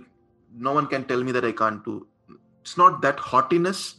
no 0.58 0.72
one 0.72 0.88
can 0.88 1.06
tell 1.06 1.24
me 1.24 1.32
that 1.34 1.44
I 1.44 1.52
can't 1.52 1.84
do. 1.84 2.08
It's 2.62 2.78
not 2.78 3.02
that 3.02 3.20
haughtiness, 3.20 3.96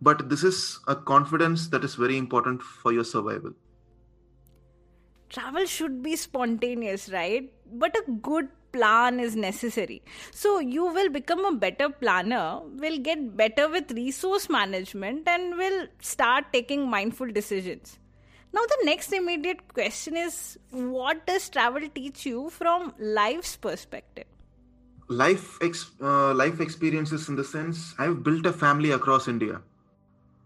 but 0.00 0.28
this 0.28 0.42
is 0.42 0.80
a 0.88 0.96
confidence 0.96 1.68
that 1.68 1.84
is 1.84 1.94
very 1.94 2.18
important 2.18 2.62
for 2.62 2.92
your 2.92 3.04
survival 3.04 3.52
travel 5.32 5.64
should 5.64 6.02
be 6.02 6.14
spontaneous, 6.14 7.08
right? 7.08 7.50
But 7.72 7.96
a 7.96 8.10
good 8.10 8.48
plan 8.72 9.20
is 9.20 9.36
necessary. 9.36 10.02
So 10.30 10.58
you 10.58 10.84
will 10.84 11.08
become 11.08 11.44
a 11.44 11.52
better 11.52 11.88
planner, 11.88 12.60
will 12.76 12.98
get 12.98 13.36
better 13.36 13.68
with 13.68 13.90
resource 13.92 14.48
management, 14.48 15.28
and 15.28 15.56
will 15.56 15.86
start 16.00 16.46
taking 16.52 16.88
mindful 16.88 17.30
decisions. 17.30 17.98
Now, 18.54 18.62
the 18.62 18.84
next 18.84 19.12
immediate 19.12 19.72
question 19.72 20.16
is 20.16 20.58
what 20.70 21.26
does 21.26 21.48
travel 21.48 21.82
teach 21.94 22.26
you 22.26 22.50
from 22.50 22.92
life's 22.98 23.56
perspective? 23.56 24.26
Life, 25.08 25.58
ex- 25.62 25.90
uh, 26.00 26.34
life 26.34 26.60
experiences 26.60 27.28
in 27.28 27.36
the 27.36 27.44
sense 27.44 27.94
I've 27.98 28.22
built 28.22 28.44
a 28.46 28.52
family 28.52 28.90
across 28.90 29.26
India. 29.28 29.60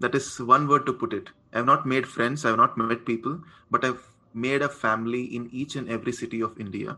That 0.00 0.14
is 0.14 0.38
one 0.40 0.68
word 0.68 0.87
to 0.87 0.92
put 0.92 1.12
it. 1.12 1.30
I've 1.52 1.66
not 1.66 1.87
made 1.87 2.06
friends, 2.06 2.45
I've 2.45 2.56
not 2.56 2.76
met 2.76 3.04
people, 3.06 3.40
but 3.71 3.85
I've 3.85 4.02
made 4.35 4.62
a 4.62 4.68
family 4.68 5.25
in 5.25 5.49
each 5.52 5.76
and 5.76 5.88
every 5.88 6.12
city 6.12 6.42
of 6.42 6.61
India 6.61 6.97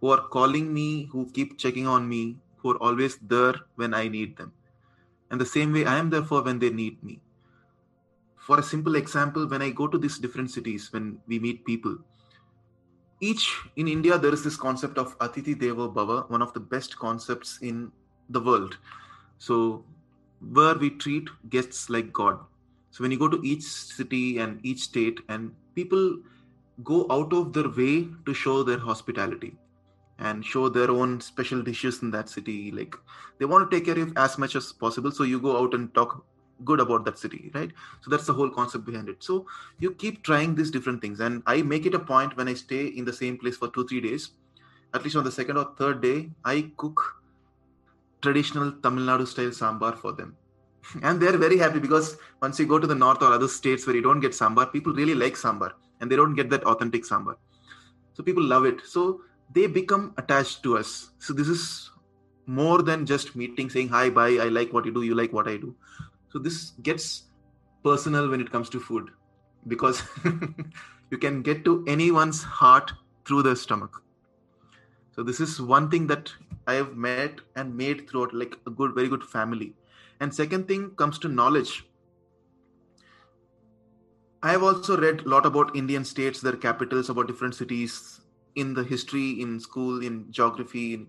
who 0.00 0.10
are 0.10 0.28
calling 0.28 0.72
me, 0.72 1.08
who 1.12 1.30
keep 1.32 1.58
checking 1.58 1.86
on 1.86 2.08
me, 2.08 2.36
who 2.58 2.72
are 2.72 2.82
always 2.82 3.16
there 3.18 3.54
when 3.76 3.94
I 3.94 4.08
need 4.08 4.36
them. 4.36 4.52
And 5.30 5.40
the 5.40 5.46
same 5.46 5.72
way 5.72 5.84
I 5.84 5.96
am 5.96 6.10
there 6.10 6.22
for 6.22 6.42
when 6.42 6.58
they 6.58 6.70
need 6.70 7.02
me. 7.02 7.20
For 8.36 8.58
a 8.58 8.62
simple 8.62 8.96
example, 8.96 9.46
when 9.46 9.60
I 9.60 9.70
go 9.70 9.86
to 9.86 9.98
these 9.98 10.18
different 10.18 10.50
cities, 10.50 10.92
when 10.92 11.18
we 11.26 11.38
meet 11.38 11.64
people, 11.64 11.98
each 13.20 13.60
in 13.76 13.88
India, 13.88 14.16
there 14.16 14.32
is 14.32 14.44
this 14.44 14.56
concept 14.56 14.96
of 14.96 15.18
Atithi 15.18 15.54
Devo 15.54 15.92
Bhava, 15.92 16.30
one 16.30 16.40
of 16.40 16.52
the 16.54 16.60
best 16.60 16.96
concepts 16.96 17.58
in 17.60 17.90
the 18.30 18.40
world. 18.40 18.78
So, 19.38 19.84
where 20.52 20.76
we 20.76 20.90
treat 20.90 21.28
guests 21.50 21.90
like 21.90 22.12
God. 22.12 22.38
So, 22.92 23.02
when 23.02 23.10
you 23.10 23.18
go 23.18 23.28
to 23.28 23.40
each 23.42 23.64
city 23.64 24.38
and 24.38 24.64
each 24.64 24.80
state, 24.80 25.20
and 25.28 25.52
people 25.74 26.18
go 26.84 27.06
out 27.10 27.32
of 27.32 27.52
their 27.52 27.68
way 27.68 28.08
to 28.24 28.32
show 28.32 28.62
their 28.62 28.78
hospitality 28.78 29.56
and 30.18 30.44
show 30.44 30.68
their 30.68 30.90
own 30.90 31.20
special 31.20 31.62
dishes 31.62 32.02
in 32.02 32.10
that 32.10 32.28
city. 32.28 32.70
Like 32.70 32.96
they 33.38 33.44
want 33.44 33.70
to 33.70 33.76
take 33.76 33.86
care 33.86 33.98
of 34.02 34.12
as 34.16 34.38
much 34.38 34.56
as 34.56 34.72
possible 34.72 35.10
so 35.10 35.24
you 35.24 35.40
go 35.40 35.56
out 35.62 35.74
and 35.74 35.92
talk 35.94 36.24
good 36.64 36.80
about 36.80 37.04
that 37.04 37.18
city 37.18 37.50
right? 37.54 37.70
So 38.00 38.10
that's 38.10 38.26
the 38.26 38.32
whole 38.32 38.50
concept 38.50 38.84
behind 38.84 39.08
it. 39.08 39.22
So 39.22 39.46
you 39.78 39.92
keep 39.92 40.22
trying 40.22 40.54
these 40.54 40.70
different 40.70 41.00
things. 41.00 41.20
And 41.20 41.42
i 41.46 41.62
make 41.62 41.86
it 41.86 41.94
a 41.94 41.98
point 41.98 42.36
when 42.36 42.48
i 42.48 42.54
stay 42.54 42.86
in 42.86 43.04
the 43.04 43.12
same 43.12 43.38
place 43.38 43.56
for 43.56 43.68
2 43.68 43.86
3 43.86 44.00
days 44.00 44.30
at 44.94 45.04
least 45.04 45.16
on 45.16 45.24
the 45.24 45.30
second 45.30 45.56
or 45.58 45.66
third 45.78 46.00
day 46.00 46.30
i 46.44 46.70
cook 46.76 47.00
traditional 48.22 48.70
tamil 48.84 49.04
nadu 49.10 49.26
style 49.32 49.54
sambar 49.62 49.92
for 50.02 50.12
them. 50.20 50.30
And 51.06 51.20
they're 51.20 51.38
very 51.46 51.58
happy 51.58 51.80
because 51.86 52.16
once 52.44 52.58
you 52.60 52.66
go 52.72 52.78
to 52.84 52.88
the 52.92 52.98
north 53.04 53.22
or 53.22 53.32
other 53.36 53.50
states 53.58 53.86
where 53.86 53.96
you 53.98 54.04
don't 54.08 54.22
get 54.26 54.32
sambar 54.32 54.66
people 54.74 54.92
really 55.00 55.16
like 55.24 55.36
sambar 55.44 55.70
and 56.00 56.10
they 56.10 56.18
don't 56.20 56.34
get 56.40 56.50
that 56.54 56.64
authentic 56.72 57.04
sambar. 57.10 57.36
So 58.14 58.24
people 58.28 58.42
love 58.42 58.64
it. 58.70 58.80
So 58.94 59.20
they 59.54 59.66
become 59.66 60.14
attached 60.16 60.62
to 60.64 60.76
us. 60.76 61.10
So 61.18 61.32
this 61.32 61.48
is 61.48 61.90
more 62.46 62.82
than 62.82 63.04
just 63.04 63.36
meeting 63.36 63.68
saying 63.68 63.88
hi 63.88 64.08
bye 64.08 64.38
i 64.42 64.48
like 64.48 64.72
what 64.72 64.86
you 64.86 64.92
do 64.92 65.02
you 65.02 65.14
like 65.14 65.32
what 65.32 65.48
i 65.48 65.56
do. 65.56 65.74
So 66.32 66.38
this 66.38 66.70
gets 66.82 67.24
personal 67.84 68.28
when 68.30 68.40
it 68.40 68.50
comes 68.50 68.70
to 68.70 68.80
food 68.80 69.10
because 69.66 70.02
you 71.10 71.18
can 71.18 71.42
get 71.42 71.64
to 71.66 71.84
anyone's 71.86 72.42
heart 72.42 72.92
through 73.26 73.42
their 73.42 73.56
stomach. 73.56 74.02
So 75.14 75.22
this 75.22 75.40
is 75.40 75.60
one 75.60 75.90
thing 75.90 76.06
that 76.06 76.32
i 76.66 76.74
have 76.74 76.96
met 76.96 77.40
and 77.56 77.76
made 77.76 78.08
throughout 78.08 78.32
like 78.34 78.56
a 78.66 78.70
good 78.70 78.94
very 78.94 79.08
good 79.08 79.24
family. 79.24 79.74
And 80.20 80.34
second 80.34 80.66
thing 80.68 80.90
comes 80.96 81.18
to 81.20 81.28
knowledge. 81.28 81.84
I 84.42 84.52
have 84.52 84.62
also 84.62 84.96
read 84.96 85.20
a 85.20 85.28
lot 85.28 85.46
about 85.46 85.76
Indian 85.76 86.04
states, 86.04 86.40
their 86.40 86.56
capitals, 86.56 87.10
about 87.10 87.26
different 87.26 87.54
cities 87.54 88.20
in 88.54 88.74
the 88.74 88.84
history, 88.84 89.40
in 89.40 89.60
school, 89.60 90.02
in 90.02 90.30
geography, 90.32 90.94
in 90.94 91.08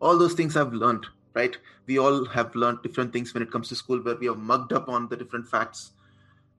all 0.00 0.18
those 0.18 0.34
things 0.34 0.56
I've 0.56 0.72
learned, 0.72 1.06
right? 1.34 1.56
We 1.86 1.98
all 1.98 2.24
have 2.26 2.54
learned 2.54 2.82
different 2.82 3.12
things 3.12 3.34
when 3.34 3.42
it 3.42 3.50
comes 3.50 3.68
to 3.68 3.76
school 3.76 4.00
where 4.00 4.16
we 4.16 4.26
have 4.26 4.38
mugged 4.38 4.72
up 4.72 4.88
on 4.88 5.08
the 5.08 5.16
different 5.16 5.46
facts 5.48 5.92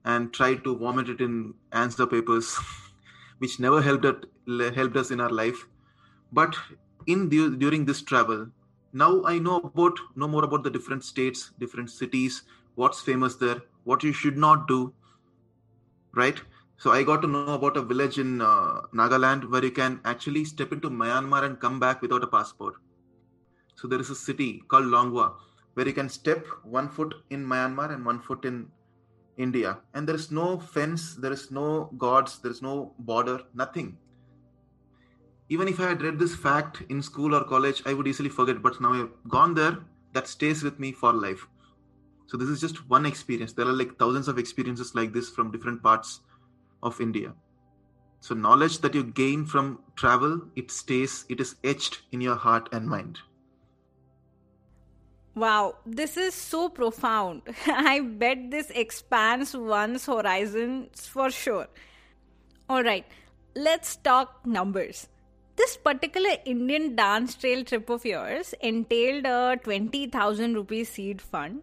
and 0.04 0.32
tried 0.32 0.64
to 0.64 0.76
vomit 0.76 1.08
it 1.08 1.20
in 1.20 1.54
answer 1.72 2.06
papers, 2.06 2.58
which 3.38 3.60
never 3.60 3.82
helped, 3.82 4.04
helped 4.74 4.96
us 4.96 5.10
in 5.10 5.20
our 5.20 5.30
life. 5.30 5.66
But 6.32 6.56
in 7.06 7.28
the, 7.28 7.56
during 7.56 7.84
this 7.84 8.02
travel, 8.02 8.48
now 8.92 9.24
I 9.24 9.38
know 9.38 9.56
about 9.56 9.98
know 10.16 10.28
more 10.28 10.44
about 10.44 10.62
the 10.64 10.70
different 10.70 11.04
states, 11.04 11.50
different 11.58 11.90
cities, 11.90 12.42
what's 12.74 13.00
famous 13.00 13.36
there, 13.36 13.62
what 13.84 14.02
you 14.02 14.12
should 14.12 14.36
not 14.36 14.68
do, 14.68 14.92
right? 16.14 16.40
So 16.82 16.90
I 16.90 17.04
got 17.04 17.22
to 17.22 17.28
know 17.28 17.54
about 17.54 17.76
a 17.76 17.80
village 17.80 18.18
in 18.18 18.40
uh, 18.40 18.80
Nagaland 18.92 19.48
where 19.48 19.64
you 19.64 19.70
can 19.70 20.00
actually 20.04 20.44
step 20.44 20.72
into 20.72 20.90
Myanmar 20.90 21.44
and 21.44 21.60
come 21.60 21.78
back 21.78 22.02
without 22.02 22.24
a 22.24 22.26
passport. 22.26 22.74
So 23.76 23.86
there 23.86 24.00
is 24.00 24.10
a 24.10 24.16
city 24.16 24.64
called 24.66 24.86
Longwa 24.86 25.34
where 25.74 25.86
you 25.86 25.92
can 25.92 26.08
step 26.08 26.44
one 26.64 26.88
foot 26.88 27.14
in 27.30 27.46
Myanmar 27.46 27.94
and 27.94 28.04
one 28.04 28.18
foot 28.18 28.44
in 28.44 28.66
India, 29.36 29.78
and 29.94 30.08
there 30.08 30.16
is 30.16 30.32
no 30.32 30.58
fence, 30.58 31.14
there 31.14 31.30
is 31.30 31.52
no 31.52 31.88
gods, 31.98 32.40
there 32.40 32.50
is 32.50 32.62
no 32.62 32.92
border, 32.98 33.38
nothing. 33.54 33.96
Even 35.50 35.68
if 35.68 35.78
I 35.78 35.90
had 35.90 36.02
read 36.02 36.18
this 36.18 36.34
fact 36.34 36.82
in 36.88 37.00
school 37.00 37.36
or 37.36 37.44
college, 37.44 37.84
I 37.86 37.94
would 37.94 38.08
easily 38.08 38.28
forget. 38.28 38.60
But 38.60 38.80
now 38.80 38.92
I've 38.92 39.28
gone 39.28 39.54
there, 39.54 39.78
that 40.14 40.26
stays 40.26 40.64
with 40.64 40.80
me 40.80 40.90
for 40.90 41.12
life. 41.12 41.46
So 42.26 42.36
this 42.36 42.48
is 42.48 42.60
just 42.60 42.88
one 42.90 43.06
experience. 43.06 43.52
There 43.52 43.68
are 43.68 43.72
like 43.72 44.00
thousands 44.00 44.26
of 44.26 44.36
experiences 44.36 44.96
like 44.96 45.12
this 45.12 45.28
from 45.30 45.52
different 45.52 45.80
parts 45.80 46.22
of 46.82 47.00
India. 47.00 47.34
So 48.20 48.34
knowledge 48.34 48.78
that 48.78 48.94
you 48.94 49.04
gain 49.04 49.44
from 49.44 49.80
travel, 49.96 50.40
it 50.54 50.70
stays, 50.70 51.24
it 51.28 51.40
is 51.40 51.56
etched 51.64 52.02
in 52.12 52.20
your 52.20 52.36
heart 52.36 52.68
and 52.72 52.86
mind. 52.86 53.18
Wow, 55.34 55.76
this 55.86 56.16
is 56.16 56.34
so 56.34 56.68
profound. 56.68 57.42
I 57.66 58.00
bet 58.00 58.50
this 58.50 58.70
expands 58.70 59.56
one's 59.56 60.06
horizons 60.06 61.06
for 61.06 61.30
sure. 61.30 61.66
All 62.68 62.82
right, 62.82 63.06
let's 63.56 63.96
talk 63.96 64.46
numbers. 64.46 65.08
This 65.56 65.76
particular 65.76 66.36
Indian 66.44 66.96
dance 66.96 67.34
trail 67.34 67.64
trip 67.64 67.90
of 67.90 68.04
yours 68.04 68.54
entailed 68.60 69.26
a 69.26 69.58
20,000 69.62 70.54
rupees 70.54 70.88
seed 70.90 71.20
fund 71.20 71.62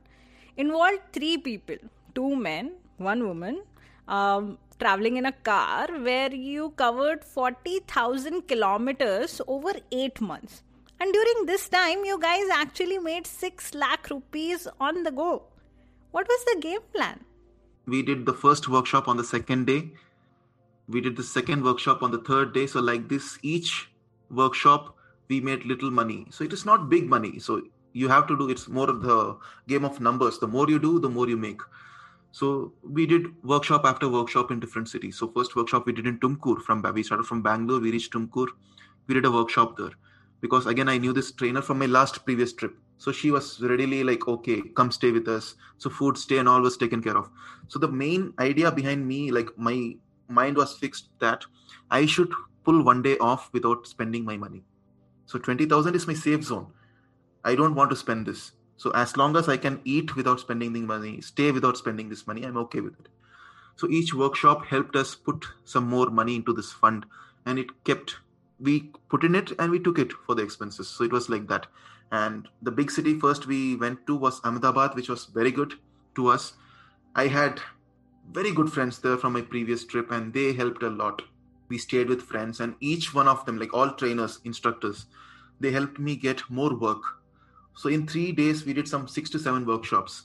involved 0.57 1.13
three 1.13 1.38
people 1.38 1.77
two 2.15 2.35
men, 2.35 2.73
one 2.97 3.25
woman, 3.27 3.61
um, 4.07 4.57
traveling 4.79 5.17
in 5.17 5.25
a 5.25 5.31
car 5.31 5.88
where 5.88 6.33
you 6.33 6.71
covered 6.77 7.24
40,000 7.24 8.48
kilometers 8.48 9.41
over 9.48 9.74
8 9.91 10.21
months. 10.21 10.63
And 11.00 11.13
during 11.13 11.45
this 11.45 11.69
time, 11.69 12.03
you 12.03 12.19
guys 12.19 12.50
actually 12.51 12.98
made 13.00 13.25
6 13.25 13.74
lakh 13.74 14.09
rupees 14.09 14.67
on 14.79 15.03
the 15.03 15.12
go. 15.12 15.43
What 16.12 16.27
was 16.27 16.45
the 16.45 16.59
game 16.59 16.81
plan? 16.93 17.19
We 17.86 18.01
did 18.03 18.25
the 18.25 18.33
first 18.33 18.67
workshop 18.67 19.07
on 19.07 19.17
the 19.17 19.24
second 19.24 19.67
day. 19.67 19.91
We 20.88 21.01
did 21.01 21.15
the 21.15 21.24
second 21.24 21.63
workshop 21.63 22.03
on 22.03 22.12
the 22.12 22.17
third 22.17 22.53
day. 22.53 22.67
So, 22.67 22.79
like 22.81 23.07
this, 23.09 23.38
each 23.41 23.89
workshop 24.29 24.95
we 25.27 25.39
made 25.39 25.65
little 25.65 25.91
money. 25.91 26.25
So, 26.31 26.43
it 26.43 26.51
is 26.51 26.65
not 26.65 26.89
big 26.89 27.07
money. 27.07 27.39
So, 27.39 27.62
you 27.93 28.07
have 28.07 28.27
to 28.27 28.38
do 28.38 28.50
it's 28.50 28.67
more 28.67 28.89
of 28.89 29.01
the 29.01 29.38
game 29.67 29.86
of 29.86 30.00
numbers. 30.00 30.39
The 30.39 30.48
more 30.48 30.69
you 30.69 30.79
do, 30.79 31.00
the 31.00 31.09
more 31.09 31.29
you 31.29 31.38
make. 31.38 31.62
So 32.31 32.74
we 32.83 33.05
did 33.05 33.27
workshop 33.43 33.86
after 33.86 34.07
workshop 34.07 34.51
in 34.51 34.59
different 34.59 34.88
cities. 34.88 35.17
So 35.17 35.27
first 35.27 35.55
workshop 35.55 35.86
we 35.86 35.93
did 35.93 36.05
in 36.05 36.19
Tumkur 36.19 36.62
from 36.62 36.81
we 36.93 37.03
started 37.03 37.25
from 37.25 37.41
Bangalore. 37.41 37.79
We 37.79 37.91
reached 37.91 38.13
Tumkur. 38.13 38.48
We 39.07 39.15
did 39.15 39.25
a 39.25 39.31
workshop 39.31 39.77
there 39.77 39.91
because 40.41 40.67
again 40.67 40.88
I 40.88 40.98
knew 40.98 41.13
this 41.13 41.31
trainer 41.31 41.62
from 41.62 41.79
my 41.79 41.88
last 41.88 42.24
previous 42.25 42.53
trip. 42.53 42.77
So 42.98 43.12
she 43.13 43.31
was 43.31 43.62
readily 43.62 44.03
like, 44.03 44.27
okay, 44.27 44.62
come 44.75 44.91
stay 44.91 45.12
with 45.12 45.27
us. 45.27 45.55
So 45.77 45.89
food, 45.89 46.17
stay, 46.17 46.38
and 46.38 46.50
all 46.50 46.62
was 46.62 46.75
taken 46.75 47.01
care 47.01 47.17
of. 47.17 47.29
So 47.69 47.79
the 47.79 47.88
main 47.88 48.33
idea 48.39 48.71
behind 48.71 49.07
me, 49.07 49.31
like 49.31 49.48
my 49.57 49.95
mind 50.27 50.57
was 50.57 50.77
fixed 50.77 51.07
that 51.19 51.45
I 51.89 52.05
should 52.05 52.31
pull 52.65 52.83
one 52.83 53.01
day 53.01 53.17
off 53.19 53.50
without 53.53 53.88
spending 53.88 54.25
my 54.25 54.36
money. 54.36 54.63
So 55.25 55.39
20,000 55.39 55.95
is 55.95 56.07
my 56.07 56.13
safe 56.13 56.43
zone. 56.43 56.67
I 57.45 57.55
don't 57.55 57.74
want 57.74 57.89
to 57.91 57.95
spend 57.95 58.25
this. 58.25 58.51
So 58.79 58.91
as 58.91 59.17
long 59.17 59.36
as 59.36 59.50
I 59.50 59.57
can 59.57 59.81
eat 59.83 60.15
without 60.15 60.39
spending 60.39 60.71
the 60.71 60.81
money, 60.81 61.19
stay 61.19 61.51
without 61.51 61.75
spending 61.75 62.07
this 62.07 62.25
money, 62.25 62.43
I'm 62.43 62.55
okay 62.59 62.79
with 62.79 62.98
it. 62.98 63.09
So 63.75 63.89
each 63.89 64.13
workshop 64.13 64.65
helped 64.65 64.95
us 64.95 65.15
put 65.15 65.45
some 65.65 65.86
more 65.86 66.09
money 66.09 66.38
into 66.38 66.53
this 66.53 66.71
fund, 66.71 67.05
and 67.45 67.59
it 67.59 67.83
kept 67.83 68.15
we 68.57 68.91
put 69.09 69.25
in 69.25 69.36
it 69.36 69.51
and 69.59 69.69
we 69.69 69.79
took 69.79 70.00
it 70.00 70.13
for 70.13 70.33
the 70.33 70.43
expenses. 70.43 70.88
So 70.88 71.03
it 71.03 71.12
was 71.12 71.29
like 71.29 71.48
that. 71.50 71.67
And 72.12 72.48
the 72.62 72.71
big 72.71 72.89
city 72.89 73.19
first 73.19 73.48
we 73.48 73.75
went 73.75 74.07
to 74.07 74.15
was 74.15 74.39
Ahmedabad, 74.45 74.95
which 74.95 75.09
was 75.09 75.25
very 75.25 75.51
good 75.51 75.74
to 76.15 76.29
us. 76.29 76.53
I 77.15 77.27
had 77.27 77.59
very 78.31 78.53
good 78.53 78.71
friends 78.71 79.00
there 79.00 79.17
from 79.17 79.33
my 79.33 79.41
previous 79.41 79.86
trip, 79.86 80.09
and 80.09 80.33
they 80.33 80.53
helped 80.53 80.83
a 80.83 80.89
lot. 80.89 81.21
We 81.67 81.77
stayed 81.77 82.07
with 82.07 82.21
friends, 82.21 82.62
and 82.62 82.75
each 82.79 83.13
one 83.13 83.27
of 83.27 83.45
them, 83.45 83.59
like 83.59 83.74
all 83.74 83.91
trainers, 83.91 84.39
instructors, 84.45 85.05
they 85.59 85.71
helped 85.71 86.00
me 86.00 86.15
get 86.15 86.50
more 86.50 86.74
work 86.77 87.18
so 87.79 87.88
in 87.88 88.05
three 88.05 88.33
days, 88.33 88.65
we 88.65 88.74
did 88.74 88.89
some 88.89 89.07
six 89.07 89.29
to 89.29 89.39
seven 89.39 89.65
workshops, 89.65 90.24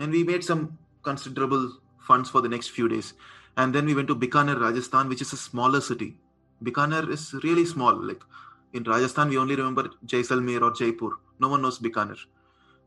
and 0.00 0.10
we 0.10 0.24
made 0.24 0.42
some 0.42 0.76
considerable 1.04 1.78
funds 2.00 2.30
for 2.30 2.40
the 2.40 2.48
next 2.48 2.70
few 2.70 2.88
days. 2.88 3.14
And 3.56 3.72
then 3.72 3.86
we 3.86 3.94
went 3.94 4.08
to 4.08 4.16
Bikaner, 4.16 4.60
Rajasthan, 4.60 5.08
which 5.08 5.22
is 5.22 5.32
a 5.32 5.36
smaller 5.36 5.80
city. 5.80 6.16
Bikaner 6.64 7.08
is 7.10 7.32
really 7.44 7.64
small. 7.64 7.94
Like 7.94 8.24
in 8.72 8.82
Rajasthan, 8.82 9.28
we 9.28 9.38
only 9.38 9.54
remember 9.54 9.88
Jaisalmer 10.04 10.60
or 10.60 10.72
Jaipur. 10.72 11.10
No 11.38 11.46
one 11.46 11.62
knows 11.62 11.78
Bikaner. 11.78 12.18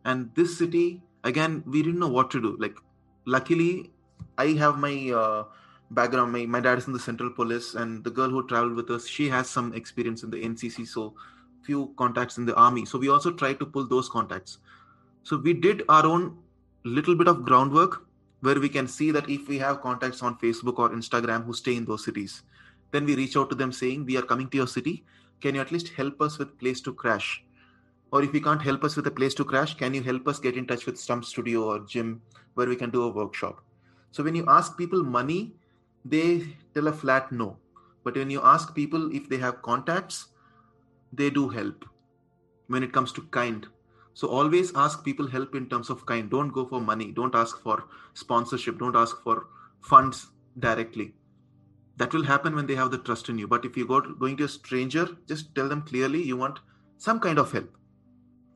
And 0.03 0.29
this 0.35 0.57
city, 0.57 1.01
again, 1.23 1.63
we 1.65 1.81
didn't 1.81 1.99
know 1.99 2.09
what 2.09 2.29
to 2.31 2.41
do. 2.41 2.57
Like, 2.59 2.75
luckily, 3.23 3.89
I 4.37 4.47
have 4.47 4.79
my 4.79 5.11
uh, 5.15 5.45
background. 5.91 6.33
My, 6.33 6.45
my 6.45 6.59
dad 6.59 6.79
is 6.79 6.87
in 6.87 6.91
the 6.91 6.99
Central 6.99 7.29
Police, 7.29 7.75
and 7.75 8.03
the 8.03 8.11
girl 8.11 8.29
who 8.29 8.45
traveled 8.47 8.73
with 8.73 8.89
us, 8.89 9.07
she 9.07 9.29
has 9.29 9.49
some 9.49 9.73
experience 9.73 10.23
in 10.23 10.29
the 10.29 10.43
NCC. 10.43 10.85
So 10.85 11.13
few 11.63 11.93
contacts 11.97 12.37
in 12.37 12.45
the 12.45 12.55
army. 12.55 12.85
So 12.85 12.97
we 12.97 13.09
also 13.09 13.31
tried 13.31 13.59
to 13.59 13.65
pull 13.65 13.87
those 13.87 14.09
contacts. 14.09 14.59
So 15.23 15.37
we 15.37 15.53
did 15.53 15.83
our 15.89 16.05
own 16.05 16.37
little 16.83 17.15
bit 17.15 17.27
of 17.27 17.43
groundwork 17.43 18.05
where 18.41 18.59
we 18.59 18.69
can 18.69 18.87
see 18.87 19.11
that 19.11 19.29
if 19.29 19.47
we 19.47 19.59
have 19.59 19.81
contacts 19.81 20.23
on 20.23 20.35
facebook 20.39 20.79
or 20.79 20.89
instagram 20.89 21.45
who 21.45 21.53
stay 21.53 21.75
in 21.75 21.85
those 21.85 22.03
cities 22.03 22.41
then 22.91 23.05
we 23.05 23.15
reach 23.15 23.35
out 23.37 23.49
to 23.49 23.55
them 23.55 23.71
saying 23.71 24.05
we 24.05 24.17
are 24.17 24.21
coming 24.21 24.49
to 24.49 24.57
your 24.57 24.67
city. 24.67 25.03
Can 25.39 25.55
you 25.55 25.61
at 25.61 25.71
least 25.71 25.89
help 25.89 26.21
us 26.21 26.37
with 26.37 26.59
place 26.59 26.81
to 26.81 26.93
crash? 26.93 27.43
Or 28.11 28.21
if 28.21 28.33
you 28.33 28.41
can't 28.41 28.61
help 28.61 28.83
us 28.83 28.95
with 28.95 29.07
a 29.07 29.11
place 29.11 29.33
to 29.35 29.45
crash 29.45 29.75
can 29.75 29.93
you 29.93 30.03
help 30.03 30.27
us 30.27 30.39
get 30.39 30.57
in 30.57 30.67
touch 30.67 30.85
with 30.85 30.99
some 30.99 31.23
studio 31.23 31.63
or 31.63 31.79
gym 31.79 32.21
where 32.55 32.67
we 32.67 32.75
can 32.75 32.89
do 32.89 33.03
a 33.03 33.09
workshop? 33.09 33.63
So 34.11 34.23
when 34.23 34.35
you 34.35 34.45
ask 34.47 34.77
people 34.77 35.03
money 35.03 35.53
they 36.03 36.55
tell 36.73 36.87
a 36.87 36.93
flat 36.93 37.31
no. 37.31 37.57
But 38.03 38.15
when 38.15 38.29
you 38.29 38.41
ask 38.43 38.75
people 38.75 39.15
if 39.15 39.29
they 39.29 39.37
have 39.37 39.61
contacts 39.61 40.27
they 41.13 41.29
do 41.29 41.49
help 41.49 41.85
when 42.67 42.83
it 42.83 42.93
comes 42.93 43.11
to 43.13 43.21
kind. 43.23 43.67
So 44.13 44.27
always 44.27 44.73
ask 44.75 45.03
people 45.03 45.27
help 45.27 45.55
in 45.55 45.69
terms 45.69 45.89
of 45.89 46.05
kind. 46.05 46.29
Don't 46.29 46.49
go 46.49 46.65
for 46.65 46.81
money. 46.81 47.11
Don't 47.11 47.35
ask 47.35 47.61
for 47.61 47.85
sponsorship. 48.13 48.79
Don't 48.79 48.95
ask 48.95 49.21
for 49.23 49.47
funds 49.81 50.27
directly. 50.59 51.13
That 51.97 52.13
will 52.13 52.23
happen 52.23 52.55
when 52.55 52.67
they 52.67 52.75
have 52.75 52.91
the 52.91 52.97
trust 52.97 53.29
in 53.29 53.37
you. 53.37 53.47
But 53.47 53.65
if 53.65 53.77
you 53.77 53.87
go 53.87 54.01
to, 54.01 54.15
going 54.15 54.37
to 54.37 54.45
a 54.45 54.49
stranger 54.49 55.17
just 55.27 55.53
tell 55.55 55.69
them 55.69 55.81
clearly 55.83 56.21
you 56.23 56.37
want 56.37 56.59
some 56.97 57.19
kind 57.19 57.39
of 57.39 57.51
help. 57.51 57.77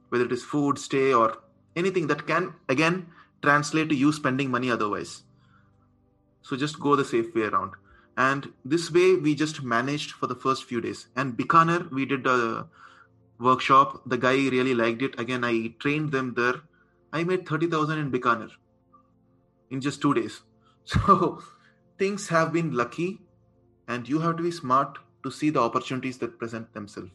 Whether 0.09 0.25
it 0.25 0.31
is 0.31 0.43
food 0.43 0.77
stay 0.77 1.13
or 1.13 1.37
anything 1.75 2.07
that 2.07 2.27
can 2.27 2.53
again 2.69 3.07
translate 3.41 3.89
to 3.89 3.95
you 3.95 4.11
spending 4.11 4.49
money 4.49 4.71
otherwise. 4.71 5.23
So 6.41 6.55
just 6.55 6.79
go 6.79 6.95
the 6.95 7.05
safe 7.05 7.33
way 7.35 7.43
around 7.43 7.73
and 8.17 8.51
this 8.63 8.91
way 8.91 9.15
we 9.15 9.35
just 9.35 9.61
managed 9.61 10.11
for 10.11 10.27
the 10.27 10.35
first 10.35 10.63
few 10.63 10.81
days. 10.81 11.07
And 11.15 11.37
bikaner 11.37 11.91
we 11.91 12.05
did 12.05 12.25
a 12.25 12.67
workshop. 13.39 14.01
The 14.05 14.17
guy 14.17 14.35
really 14.35 14.73
liked 14.73 15.01
it. 15.01 15.19
Again 15.19 15.43
i 15.43 15.73
trained 15.79 16.11
them 16.11 16.33
there. 16.35 16.55
I 17.11 17.23
made 17.23 17.47
30000 17.47 17.99
in 17.99 18.11
bikaner 18.11 18.49
in 19.69 19.81
just 19.81 20.01
2 20.01 20.13
days. 20.13 20.41
So 20.85 21.41
things 21.97 22.27
have 22.29 22.53
been 22.53 22.71
lucky. 22.71 23.19
And 23.87 24.07
you 24.07 24.19
have 24.19 24.37
to 24.37 24.43
be 24.43 24.51
smart 24.51 24.97
to 25.23 25.31
see 25.31 25.49
the 25.49 25.59
opportunities 25.59 26.17
that 26.19 26.39
present 26.39 26.73
themselves. 26.73 27.11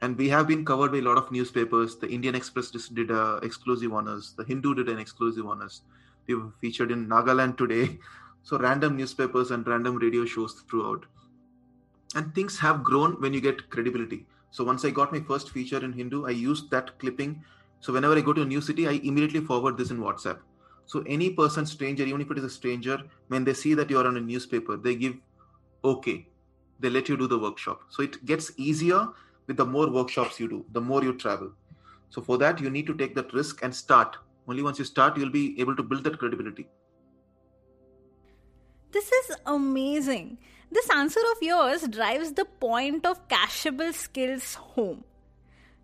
And 0.00 0.16
we 0.16 0.28
have 0.28 0.46
been 0.46 0.64
covered 0.64 0.92
by 0.92 0.98
a 0.98 1.02
lot 1.02 1.16
of 1.16 1.32
newspapers. 1.32 1.96
The 1.96 2.08
indian 2.08 2.34
express 2.34 2.70
just 2.70 2.94
did 2.94 3.10
a 3.10 3.36
exclusive 3.42 3.92
on 3.92 4.08
us 4.08 4.34
the 4.36 4.44
hindu 4.44 4.74
did 4.74 4.88
an 4.88 4.98
exclusive 4.98 5.46
on 5.46 5.62
us 5.62 5.82
we 6.26 6.34
were 6.34 6.50
featured 6.60 6.92
in 6.92 7.08
nagaland 7.08 7.56
today 7.56 7.98
so 8.48 8.58
random 8.58 8.96
newspapers 8.96 9.50
and 9.50 9.66
random 9.66 9.96
radio 9.96 10.24
shows 10.24 10.64
throughout. 10.70 11.04
And 12.14 12.34
things 12.34 12.58
have 12.58 12.82
grown 12.82 13.20
when 13.20 13.34
you 13.34 13.42
get 13.42 13.68
credibility. 13.68 14.24
So 14.52 14.64
once 14.64 14.86
i 14.86 14.90
got 14.90 15.12
my 15.12 15.20
first 15.20 15.50
feature 15.50 15.80
in 15.88 15.92
hindu 15.92 16.24
i 16.26 16.30
used 16.30 16.70
that 16.70 16.98
clipping. 16.98 17.34
So 17.80 17.92
whenever 17.92 18.16
i 18.16 18.22
go 18.22 18.32
to 18.32 18.42
a 18.42 18.46
new 18.52 18.62
city 18.62 18.86
i 18.88 18.92
immediately 19.10 19.40
forward 19.40 19.76
this 19.76 19.90
in 19.90 19.98
whatsapp. 19.98 20.38
So 20.86 21.04
any 21.16 21.28
person 21.40 21.66
stranger 21.66 22.06
even 22.06 22.22
if 22.22 22.30
it 22.30 22.38
is 22.38 22.44
a 22.44 22.54
stranger 22.54 22.98
when 23.26 23.44
they 23.44 23.52
see 23.52 23.74
that 23.74 23.90
you 23.90 23.98
are 23.98 24.06
on 24.06 24.16
a 24.16 24.24
newspaper 24.30 24.78
they 24.78 24.94
give 24.94 25.20
okay. 25.84 26.26
They 26.80 26.88
let 26.88 27.10
you 27.10 27.18
do 27.18 27.26
the 27.26 27.38
workshop. 27.38 27.82
So 27.90 28.02
it 28.02 28.24
gets 28.24 28.50
easier 28.56 29.06
with 29.46 29.58
the 29.58 29.66
more 29.66 29.90
workshops 29.90 30.40
you 30.40 30.48
do 30.48 30.64
the 30.72 30.80
more 30.80 31.04
you 31.04 31.12
travel. 31.26 31.52
So 32.08 32.22
for 32.22 32.38
that 32.38 32.62
you 32.62 32.70
need 32.70 32.86
to 32.86 32.98
take 33.04 33.14
that 33.16 33.34
risk 33.34 33.62
and 33.62 33.74
start. 33.84 34.16
Only 34.48 34.62
once 34.62 34.78
you 34.78 34.86
start 34.86 35.18
you'll 35.18 35.38
be 35.38 35.60
able 35.60 35.76
to 35.76 35.82
build 35.82 36.04
that 36.04 36.18
credibility 36.18 36.70
this 38.92 39.10
is 39.12 39.36
amazing. 39.46 40.38
This 40.70 40.88
answer 40.90 41.20
of 41.32 41.42
yours 41.42 41.86
drives 41.88 42.32
the 42.32 42.44
point 42.44 43.06
of 43.06 43.26
cashable 43.28 43.92
skills 43.92 44.54
home. 44.54 45.04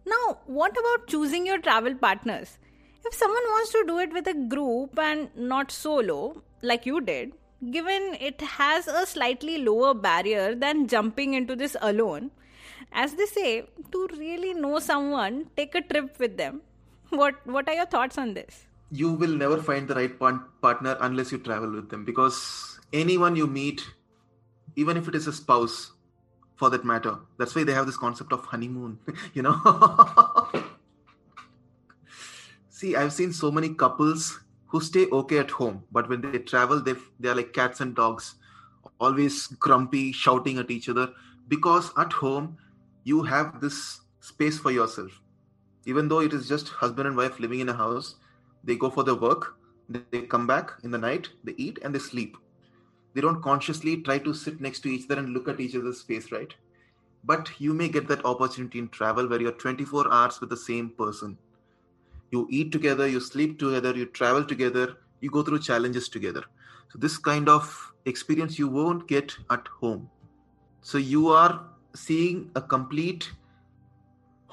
Now, 0.06 0.38
what 0.46 0.72
about 0.72 1.06
choosing 1.06 1.46
your 1.46 1.58
travel 1.58 1.94
partners? 1.94 2.58
If 3.04 3.14
someone 3.14 3.42
wants 3.42 3.72
to 3.72 3.84
do 3.86 3.98
it 3.98 4.12
with 4.12 4.26
a 4.26 4.34
group 4.34 4.98
and 4.98 5.28
not 5.36 5.70
solo, 5.70 6.42
like 6.62 6.86
you 6.86 7.00
did, 7.00 7.32
given 7.70 8.16
it 8.20 8.40
has 8.40 8.86
a 8.86 9.06
slightly 9.06 9.58
lower 9.58 9.94
barrier 9.94 10.54
than 10.54 10.88
jumping 10.88 11.34
into 11.34 11.56
this 11.56 11.76
alone, 11.80 12.30
as 12.92 13.14
they 13.14 13.26
say, 13.26 13.68
to 13.92 14.08
really 14.12 14.54
know 14.54 14.78
someone, 14.78 15.46
take 15.56 15.74
a 15.74 15.82
trip 15.82 16.18
with 16.18 16.36
them. 16.36 16.62
What 17.10 17.46
what 17.46 17.68
are 17.68 17.74
your 17.74 17.86
thoughts 17.86 18.18
on 18.18 18.34
this? 18.34 18.66
You 18.90 19.12
will 19.12 19.34
never 19.34 19.60
find 19.62 19.88
the 19.88 19.94
right 19.94 20.18
partner 20.18 20.96
unless 21.00 21.32
you 21.32 21.38
travel 21.38 21.70
with 21.70 21.90
them 21.90 22.04
because 22.04 22.73
anyone 22.92 23.36
you 23.36 23.46
meet, 23.46 23.82
even 24.76 24.96
if 24.96 25.08
it 25.08 25.14
is 25.14 25.26
a 25.26 25.32
spouse, 25.32 25.92
for 26.56 26.70
that 26.70 26.84
matter. 26.84 27.18
That's 27.38 27.54
why 27.54 27.64
they 27.64 27.72
have 27.72 27.86
this 27.86 27.96
concept 27.96 28.32
of 28.32 28.44
honeymoon, 28.44 28.98
you 29.34 29.42
know. 29.42 29.58
See, 32.68 32.96
I've 32.96 33.12
seen 33.12 33.32
so 33.32 33.50
many 33.50 33.74
couples 33.74 34.40
who 34.66 34.80
stay 34.80 35.06
okay 35.10 35.38
at 35.38 35.50
home, 35.50 35.84
but 35.92 36.08
when 36.08 36.20
they 36.20 36.38
travel, 36.38 36.80
they 36.80 36.94
they 37.20 37.28
are 37.28 37.34
like 37.34 37.52
cats 37.52 37.80
and 37.80 37.94
dogs, 37.94 38.34
always 39.00 39.46
grumpy, 39.46 40.12
shouting 40.12 40.58
at 40.58 40.70
each 40.70 40.88
other. 40.88 41.12
Because 41.48 41.92
at 41.96 42.12
home, 42.12 42.56
you 43.04 43.22
have 43.22 43.60
this 43.60 44.00
space 44.20 44.58
for 44.58 44.70
yourself. 44.70 45.20
Even 45.86 46.08
though 46.08 46.20
it 46.20 46.32
is 46.32 46.48
just 46.48 46.68
husband 46.68 47.06
and 47.06 47.16
wife 47.16 47.38
living 47.38 47.60
in 47.60 47.68
a 47.68 47.74
house, 47.74 48.16
they 48.64 48.74
go 48.74 48.88
for 48.88 49.04
their 49.04 49.14
work, 49.14 49.56
they 49.90 50.22
come 50.22 50.46
back 50.46 50.70
in 50.82 50.90
the 50.90 50.98
night, 50.98 51.28
they 51.44 51.52
eat, 51.58 51.78
and 51.82 51.94
they 51.94 51.98
sleep 51.98 52.38
they 53.14 53.20
don't 53.20 53.42
consciously 53.42 54.02
try 54.02 54.18
to 54.18 54.34
sit 54.34 54.60
next 54.60 54.80
to 54.80 54.88
each 54.88 55.04
other 55.10 55.20
and 55.20 55.30
look 55.30 55.48
at 55.48 55.60
each 55.60 55.76
other's 55.76 56.02
face 56.02 56.30
right? 56.32 56.52
But 57.24 57.50
you 57.58 57.72
may 57.72 57.88
get 57.88 58.08
that 58.08 58.24
opportunity 58.24 58.78
in 58.78 58.88
travel 58.88 59.28
where 59.28 59.40
you're 59.40 59.52
24 59.52 60.12
hours 60.12 60.40
with 60.40 60.50
the 60.50 60.56
same 60.56 60.90
person. 60.90 61.38
You 62.30 62.46
eat 62.50 62.72
together 62.72 63.06
you 63.06 63.20
sleep 63.20 63.58
together 63.58 63.96
you 63.96 64.06
travel 64.06 64.44
together 64.44 64.96
you 65.20 65.30
go 65.30 65.42
through 65.42 65.60
challenges 65.60 66.08
together. 66.08 66.44
So 66.92 66.98
this 66.98 67.16
kind 67.16 67.48
of 67.48 67.92
experience 68.04 68.58
you 68.58 68.68
won't 68.68 69.06
get 69.08 69.34
at 69.50 69.66
home. 69.68 70.10
So 70.82 70.98
you 70.98 71.28
are 71.28 71.64
seeing 71.94 72.50
a 72.54 72.60
complete 72.60 73.30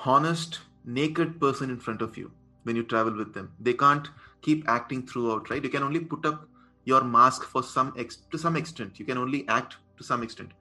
honest 0.06 0.60
naked 0.86 1.40
person 1.40 1.70
in 1.70 1.80
front 1.80 2.02
of 2.02 2.18
you 2.18 2.32
when 2.64 2.76
you 2.76 2.84
travel 2.84 3.16
with 3.16 3.34
them. 3.34 3.52
They 3.60 3.74
can't 3.74 4.08
keep 4.42 4.68
acting 4.68 5.06
throughout 5.06 5.50
right? 5.50 5.64
You 5.64 5.70
can 5.70 5.84
only 5.84 6.00
put 6.00 6.26
up 6.26 6.48
your 6.86 7.04
mask 7.04 7.44
for 7.44 7.64
some 7.64 7.94
ex- 7.98 8.24
to 8.32 8.38
some 8.38 8.56
extent. 8.56 9.00
You 9.00 9.06
can 9.06 9.18
only 9.18 9.48
act 9.48 9.78
to 9.98 10.04
some 10.04 10.24
extent. 10.24 10.52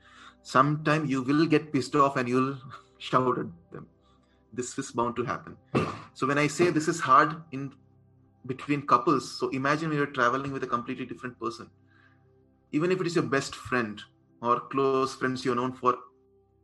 Sometime 0.42 1.06
you 1.06 1.22
will 1.22 1.46
get 1.46 1.72
pissed 1.72 1.94
off 1.94 2.16
and 2.16 2.28
you'll 2.28 2.56
shout 2.98 3.38
at 3.38 3.46
them. 3.72 3.86
This 4.52 4.78
is 4.78 4.90
bound 4.90 5.16
to 5.16 5.24
happen. 5.24 5.56
So 6.14 6.26
when 6.26 6.38
i 6.38 6.46
say 6.46 6.70
this 6.70 6.88
is 6.88 7.00
hard 7.00 7.36
in 7.52 7.72
between 8.46 8.82
couples 8.82 9.38
so 9.38 9.48
imagine 9.50 9.92
you're 9.92 10.06
traveling 10.06 10.52
with 10.52 10.64
a 10.64 10.66
completely 10.66 11.06
different 11.06 11.38
person. 11.40 11.70
Even 12.72 12.92
if 12.92 13.00
it 13.00 13.06
is 13.06 13.14
your 13.14 13.24
best 13.24 13.54
friend 13.54 14.00
or 14.42 14.60
close 14.60 15.14
friends 15.14 15.44
you're 15.44 15.54
known 15.54 15.72
for 15.72 15.96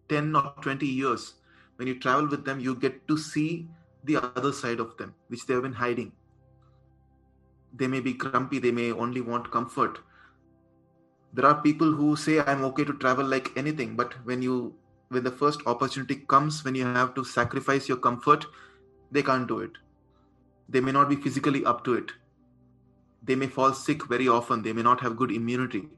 10 0.08 0.34
or 0.36 0.54
20 0.60 0.86
years 0.86 1.34
when 1.76 1.88
you 1.88 1.98
travel 1.98 2.26
with 2.28 2.44
them 2.44 2.60
you 2.60 2.74
get 2.74 3.06
to 3.08 3.16
see 3.16 3.68
the 4.04 4.16
other 4.16 4.52
side 4.52 4.80
of 4.80 4.96
them 4.96 5.14
which 5.28 5.46
they 5.46 5.54
have 5.54 5.62
been 5.62 5.72
hiding 5.72 6.12
they 7.76 7.86
may 7.86 8.00
be 8.00 8.12
grumpy 8.12 8.58
they 8.58 8.70
may 8.70 8.92
only 8.92 9.20
want 9.20 9.50
comfort. 9.50 9.98
There 11.32 11.46
are 11.46 11.60
people 11.62 11.92
who 11.92 12.16
say 12.16 12.40
i'm 12.40 12.64
okay 12.66 12.84
to 12.84 12.94
travel 12.94 13.26
like 13.26 13.50
anything 13.56 13.96
but 13.96 14.14
when 14.24 14.42
you 14.42 14.74
when 15.08 15.24
the 15.24 15.30
first 15.30 15.60
opportunity 15.66 16.16
comes 16.34 16.62
when 16.64 16.74
you 16.74 16.84
have 16.84 17.14
to 17.14 17.24
sacrifice 17.24 17.88
your 17.88 17.98
comfort 17.98 18.46
they 19.10 19.22
can't 19.22 19.46
do 19.48 19.60
it. 19.60 19.72
They 20.68 20.80
may 20.80 20.92
not 20.92 21.08
be 21.08 21.16
physically 21.16 21.64
up 21.64 21.84
to 21.84 21.94
it. 21.94 22.10
They 23.22 23.36
may 23.36 23.46
fall 23.46 23.72
sick 23.72 24.06
very 24.06 24.26
often. 24.28 24.62
They 24.62 24.72
may 24.72 24.82
not 24.82 25.00
have 25.00 25.16
good 25.16 25.30
immunity 25.30 25.88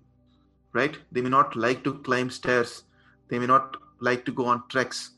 right? 0.72 0.98
They 1.12 1.20
may 1.20 1.30
not 1.30 1.56
like 1.56 1.84
to 1.84 1.94
climb 1.94 2.30
stairs. 2.30 2.84
They 3.28 3.38
may 3.38 3.46
not 3.46 3.76
like 4.00 4.24
to 4.26 4.32
go 4.32 4.46
on 4.46 4.62
treks. 4.68 5.12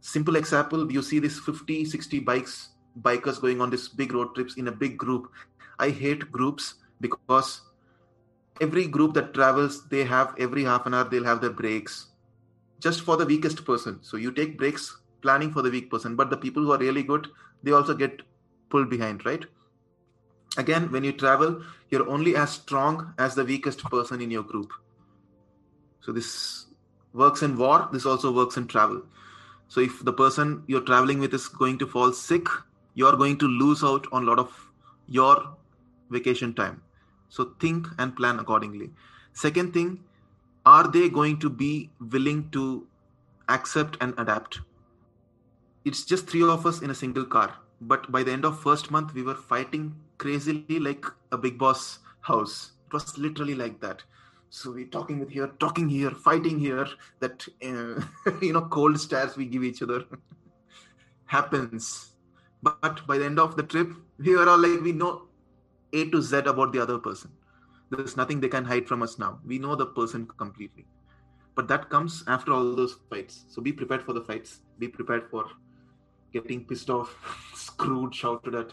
Simple 0.00 0.36
example 0.36 0.90
you 0.90 1.02
see 1.02 1.18
these 1.18 1.38
50 1.38 1.84
60 1.84 2.20
bikes 2.20 2.70
bikers 3.02 3.40
going 3.40 3.60
on 3.60 3.70
these 3.70 3.88
big 3.88 4.12
road 4.12 4.34
trips 4.34 4.56
in 4.56 4.68
a 4.68 4.72
big 4.72 4.96
group 4.96 5.30
i 5.80 5.90
hate 5.90 6.30
groups 6.30 6.74
because 7.00 7.62
every 8.60 8.86
group 8.86 9.14
that 9.14 9.34
travels 9.34 9.82
they 9.88 10.04
have 10.04 10.34
every 10.38 10.64
half 10.64 10.86
an 10.86 10.94
hour 10.94 11.08
they'll 11.08 11.30
have 11.32 11.40
their 11.40 11.58
breaks 11.62 12.06
just 12.80 13.02
for 13.02 13.16
the 13.16 13.26
weakest 13.26 13.64
person. 13.64 13.98
So 14.02 14.16
you 14.16 14.32
take 14.32 14.56
breaks 14.56 14.98
planning 15.22 15.52
for 15.52 15.62
the 15.62 15.70
weak 15.70 15.90
person 15.90 16.16
but 16.16 16.30
the 16.30 16.36
people 16.36 16.62
who 16.62 16.72
are 16.72 16.78
really 16.78 17.02
good 17.02 17.28
they 17.62 17.72
also 17.72 17.94
get 17.94 18.22
pulled 18.70 18.88
behind 18.88 19.24
right? 19.26 19.44
Again 20.56 20.90
when 20.90 21.04
you 21.04 21.12
travel 21.12 21.62
you're 21.90 22.08
only 22.08 22.36
as 22.36 22.50
strong 22.50 23.14
as 23.18 23.34
the 23.34 23.44
weakest 23.44 23.82
person 23.84 24.20
in 24.20 24.30
your 24.30 24.42
group. 24.42 24.72
So 26.00 26.12
this 26.12 26.66
works 27.12 27.42
in 27.42 27.56
war 27.56 27.88
this 27.92 28.06
also 28.06 28.32
works 28.32 28.56
in 28.56 28.66
travel. 28.66 29.02
So 29.68 29.80
if 29.80 30.04
the 30.04 30.12
person 30.12 30.64
you're 30.66 30.80
traveling 30.80 31.20
with 31.20 31.32
is 31.34 31.48
going 31.48 31.78
to 31.78 31.86
fall 31.86 32.12
sick 32.12 32.46
you're 32.94 33.16
going 33.16 33.38
to 33.38 33.46
lose 33.46 33.84
out 33.84 34.06
on 34.10 34.24
a 34.24 34.26
lot 34.26 34.38
of 34.38 34.52
your 35.06 35.56
vacation 36.10 36.54
time 36.54 36.82
so 37.28 37.52
think 37.60 37.86
and 37.98 38.16
plan 38.16 38.38
accordingly 38.38 38.90
second 39.32 39.72
thing 39.72 39.98
are 40.66 40.86
they 40.88 41.08
going 41.08 41.38
to 41.38 41.48
be 41.48 41.90
willing 42.12 42.48
to 42.50 42.86
accept 43.48 43.96
and 44.00 44.14
adapt 44.18 44.60
it's 45.84 46.04
just 46.04 46.28
three 46.28 46.42
of 46.42 46.66
us 46.66 46.82
in 46.82 46.90
a 46.90 46.94
single 46.94 47.24
car 47.24 47.54
but 47.80 48.10
by 48.12 48.22
the 48.22 48.32
end 48.32 48.44
of 48.44 48.60
first 48.60 48.90
month 48.90 49.14
we 49.14 49.22
were 49.22 49.34
fighting 49.34 49.94
crazily 50.18 50.78
like 50.78 51.06
a 51.32 51.38
Bigg 51.38 51.58
Boss 51.58 51.98
house. 52.20 52.72
It 52.86 52.92
was 52.92 53.16
literally 53.16 53.54
like 53.54 53.80
that. 53.80 54.02
So 54.50 54.72
we're 54.72 54.86
talking 54.86 55.18
with 55.20 55.30
here, 55.30 55.48
talking 55.58 55.88
here, 55.88 56.10
fighting 56.10 56.58
here. 56.58 56.86
That 57.20 57.46
uh, 57.64 58.02
you 58.42 58.52
know, 58.52 58.62
cold 58.62 59.00
stares 59.00 59.36
we 59.36 59.46
give 59.46 59.64
each 59.64 59.82
other 59.82 60.04
happens. 61.26 62.12
But 62.62 63.06
by 63.06 63.16
the 63.18 63.24
end 63.24 63.38
of 63.38 63.56
the 63.56 63.62
trip, 63.62 63.92
we 64.18 64.36
were 64.36 64.48
all 64.48 64.58
like 64.58 64.82
we 64.82 64.92
know 64.92 65.22
A 65.92 66.08
to 66.10 66.22
Z 66.22 66.38
about 66.38 66.72
the 66.72 66.80
other 66.80 66.98
person. 66.98 67.30
There's 67.90 68.16
nothing 68.16 68.40
they 68.40 68.48
can 68.48 68.64
hide 68.64 68.86
from 68.86 69.02
us 69.02 69.18
now. 69.18 69.40
We 69.44 69.58
know 69.58 69.74
the 69.74 69.86
person 69.86 70.26
completely. 70.38 70.86
But 71.56 71.66
that 71.68 71.90
comes 71.90 72.22
after 72.26 72.52
all 72.52 72.74
those 72.74 72.96
fights. 73.10 73.44
So 73.48 73.60
be 73.60 73.72
prepared 73.72 74.02
for 74.02 74.12
the 74.12 74.20
fights. 74.20 74.60
Be 74.78 74.88
prepared 74.88 75.28
for 75.30 75.46
getting 76.32 76.64
pissed 76.64 76.90
off, 76.90 77.16
screwed, 77.54 78.14
shouted 78.14 78.54
at 78.54 78.72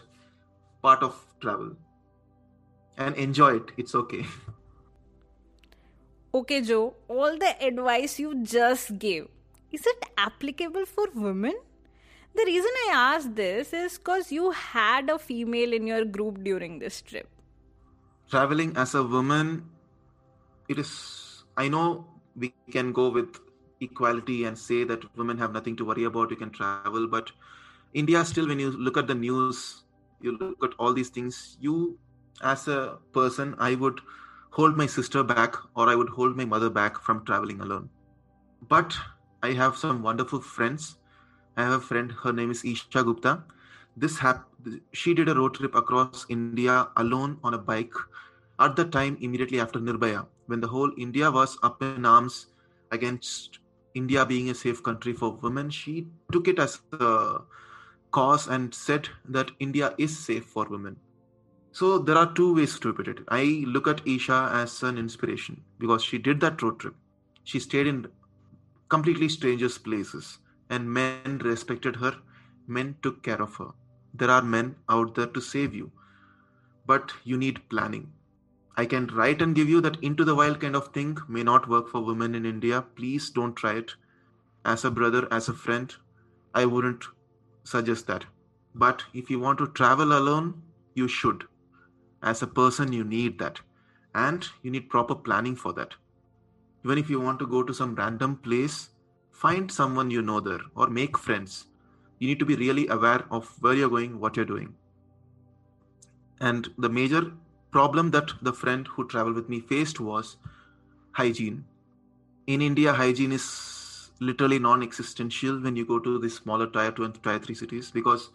part 0.82 1.02
of 1.02 1.20
travel 1.40 1.76
and 2.96 3.16
enjoy 3.16 3.56
it. 3.56 3.72
It's 3.76 3.94
okay. 3.94 4.24
Okay, 6.34 6.60
Joe, 6.60 6.94
all 7.08 7.38
the 7.38 7.56
advice 7.66 8.18
you 8.18 8.44
just 8.44 8.98
gave, 8.98 9.28
is 9.72 9.86
it 9.86 10.04
applicable 10.18 10.84
for 10.84 11.06
women? 11.14 11.54
The 12.34 12.44
reason 12.44 12.70
I 12.88 12.92
ask 12.94 13.34
this 13.34 13.72
is 13.72 13.98
because 13.98 14.30
you 14.30 14.50
had 14.52 15.10
a 15.10 15.18
female 15.18 15.72
in 15.72 15.86
your 15.86 16.04
group 16.04 16.44
during 16.44 16.78
this 16.78 17.02
trip. 17.02 17.28
Traveling 18.30 18.76
as 18.76 18.94
a 18.94 19.02
woman, 19.02 19.64
it 20.68 20.78
is, 20.78 21.44
I 21.56 21.68
know 21.68 22.06
we 22.36 22.54
can 22.70 22.92
go 22.92 23.08
with 23.08 23.40
equality 23.80 24.44
and 24.44 24.56
say 24.56 24.84
that 24.84 25.16
women 25.16 25.38
have 25.38 25.52
nothing 25.52 25.76
to 25.76 25.84
worry 25.84 26.04
about, 26.04 26.30
you 26.30 26.36
can 26.36 26.50
travel, 26.50 27.06
but 27.06 27.30
India 27.94 28.24
still, 28.24 28.46
when 28.46 28.58
you 28.60 28.70
look 28.70 28.96
at 28.96 29.06
the 29.06 29.14
news, 29.14 29.82
you 30.20 30.36
look 30.38 30.62
at 30.62 30.70
all 30.78 30.92
these 30.92 31.08
things 31.08 31.56
you 31.60 31.98
as 32.42 32.68
a 32.68 32.98
person 33.12 33.54
i 33.58 33.74
would 33.74 34.00
hold 34.50 34.76
my 34.76 34.86
sister 34.86 35.22
back 35.22 35.56
or 35.74 35.88
i 35.88 35.94
would 35.94 36.08
hold 36.08 36.36
my 36.36 36.44
mother 36.44 36.70
back 36.70 37.00
from 37.00 37.24
traveling 37.24 37.60
alone 37.60 37.88
but 38.68 38.96
i 39.42 39.52
have 39.52 39.76
some 39.76 40.02
wonderful 40.02 40.40
friends 40.40 40.97
i 41.58 41.64
have 41.68 41.76
a 41.78 41.86
friend 41.90 42.14
her 42.24 42.32
name 42.40 42.52
is 42.56 42.64
isha 42.72 43.04
gupta 43.10 43.32
this 44.04 44.18
hap- 44.24 44.48
she 45.02 45.14
did 45.20 45.30
a 45.34 45.36
road 45.40 45.54
trip 45.60 45.78
across 45.82 46.26
india 46.36 46.66
alone 47.04 47.38
on 47.44 47.54
a 47.54 47.62
bike 47.70 47.98
at 48.66 48.76
the 48.80 48.86
time 48.98 49.18
immediately 49.28 49.60
after 49.66 49.80
nirbhaya 49.88 50.22
when 50.52 50.60
the 50.66 50.72
whole 50.76 50.92
india 51.08 51.30
was 51.38 51.58
up 51.70 51.82
in 51.88 52.06
arms 52.14 52.36
against 52.98 53.60
india 54.02 54.24
being 54.32 54.50
a 54.50 54.58
safe 54.64 54.82
country 54.90 55.14
for 55.22 55.30
women 55.46 55.70
she 55.80 55.96
took 56.32 56.48
it 56.54 56.58
as 56.66 56.78
a 56.92 57.40
cause 58.10 58.46
and 58.46 58.74
said 58.74 59.08
that 59.28 59.50
India 59.60 59.94
is 59.98 60.16
safe 60.18 60.44
for 60.44 60.66
women. 60.68 60.96
So 61.72 61.98
there 61.98 62.16
are 62.16 62.32
two 62.32 62.54
ways 62.54 62.78
to 62.80 62.88
interpret 62.88 63.08
it. 63.08 63.24
I 63.28 63.64
look 63.66 63.86
at 63.86 64.06
Isha 64.06 64.50
as 64.52 64.82
an 64.82 64.98
inspiration 64.98 65.62
because 65.78 66.02
she 66.02 66.18
did 66.18 66.40
that 66.40 66.62
road 66.62 66.80
trip. 66.80 66.94
She 67.44 67.58
stayed 67.60 67.86
in 67.86 68.06
completely 68.88 69.28
strangers' 69.28 69.78
places 69.78 70.38
and 70.70 70.92
men 70.92 71.38
respected 71.44 71.96
her. 71.96 72.16
Men 72.66 72.96
took 73.02 73.22
care 73.22 73.40
of 73.40 73.56
her. 73.56 73.70
There 74.14 74.30
are 74.30 74.42
men 74.42 74.76
out 74.88 75.14
there 75.14 75.26
to 75.26 75.40
save 75.40 75.74
you, 75.74 75.90
but 76.86 77.12
you 77.24 77.36
need 77.36 77.68
planning. 77.68 78.12
I 78.76 78.86
can 78.86 79.06
write 79.08 79.42
and 79.42 79.54
give 79.54 79.68
you 79.68 79.80
that 79.80 80.02
into 80.02 80.24
the 80.24 80.34
wild 80.34 80.60
kind 80.60 80.76
of 80.76 80.88
thing 80.88 81.18
may 81.28 81.42
not 81.42 81.68
work 81.68 81.88
for 81.88 82.04
women 82.04 82.34
in 82.34 82.46
India. 82.46 82.82
Please 82.94 83.30
don't 83.30 83.54
try 83.54 83.74
it. 83.74 83.94
As 84.64 84.84
a 84.84 84.90
brother, 84.90 85.26
as 85.32 85.48
a 85.48 85.52
friend, 85.52 85.94
I 86.54 86.64
wouldn't 86.64 87.04
suggest 87.64 88.06
that. 88.06 88.24
But 88.74 89.02
if 89.14 89.30
you 89.30 89.40
want 89.40 89.58
to 89.58 89.66
travel 89.68 90.12
alone, 90.16 90.62
you 90.94 91.08
should. 91.08 91.44
As 92.22 92.42
a 92.42 92.46
person, 92.46 92.92
you 92.92 93.04
need 93.04 93.38
that. 93.38 93.60
And 94.14 94.46
you 94.62 94.70
need 94.70 94.88
proper 94.88 95.14
planning 95.14 95.56
for 95.56 95.72
that. 95.72 95.94
Even 96.84 96.98
if 96.98 97.10
you 97.10 97.20
want 97.20 97.38
to 97.40 97.46
go 97.46 97.62
to 97.62 97.74
some 97.74 97.94
random 97.94 98.36
place, 98.36 98.90
find 99.40 99.70
someone 99.70 100.10
you 100.10 100.20
know 100.20 100.40
there 100.40 100.60
or 100.74 100.88
make 100.88 101.16
friends. 101.16 101.66
You 102.18 102.28
need 102.28 102.40
to 102.40 102.44
be 102.44 102.56
really 102.56 102.88
aware 102.88 103.24
of 103.30 103.50
where 103.60 103.74
you're 103.74 103.88
going, 103.88 104.18
what 104.18 104.36
you're 104.36 104.44
doing. 104.44 104.74
And 106.40 106.68
the 106.76 106.88
major 106.88 107.32
problem 107.70 108.10
that 108.10 108.32
the 108.42 108.52
friend 108.52 108.88
who 108.88 109.06
traveled 109.06 109.36
with 109.36 109.48
me 109.48 109.60
faced 109.60 110.00
was 110.00 110.36
hygiene. 111.12 111.64
In 112.46 112.62
India, 112.62 112.92
hygiene 112.92 113.32
is 113.32 114.10
literally 114.20 114.58
non-existential 114.58 115.60
when 115.60 115.76
you 115.76 115.86
go 115.86 115.98
to 116.00 116.18
the 116.18 116.28
smaller 116.28 116.66
tier 116.66 116.90
2 116.90 117.04
and 117.04 117.22
tier 117.22 117.38
3 117.38 117.54
cities 117.54 117.90
because 117.92 118.30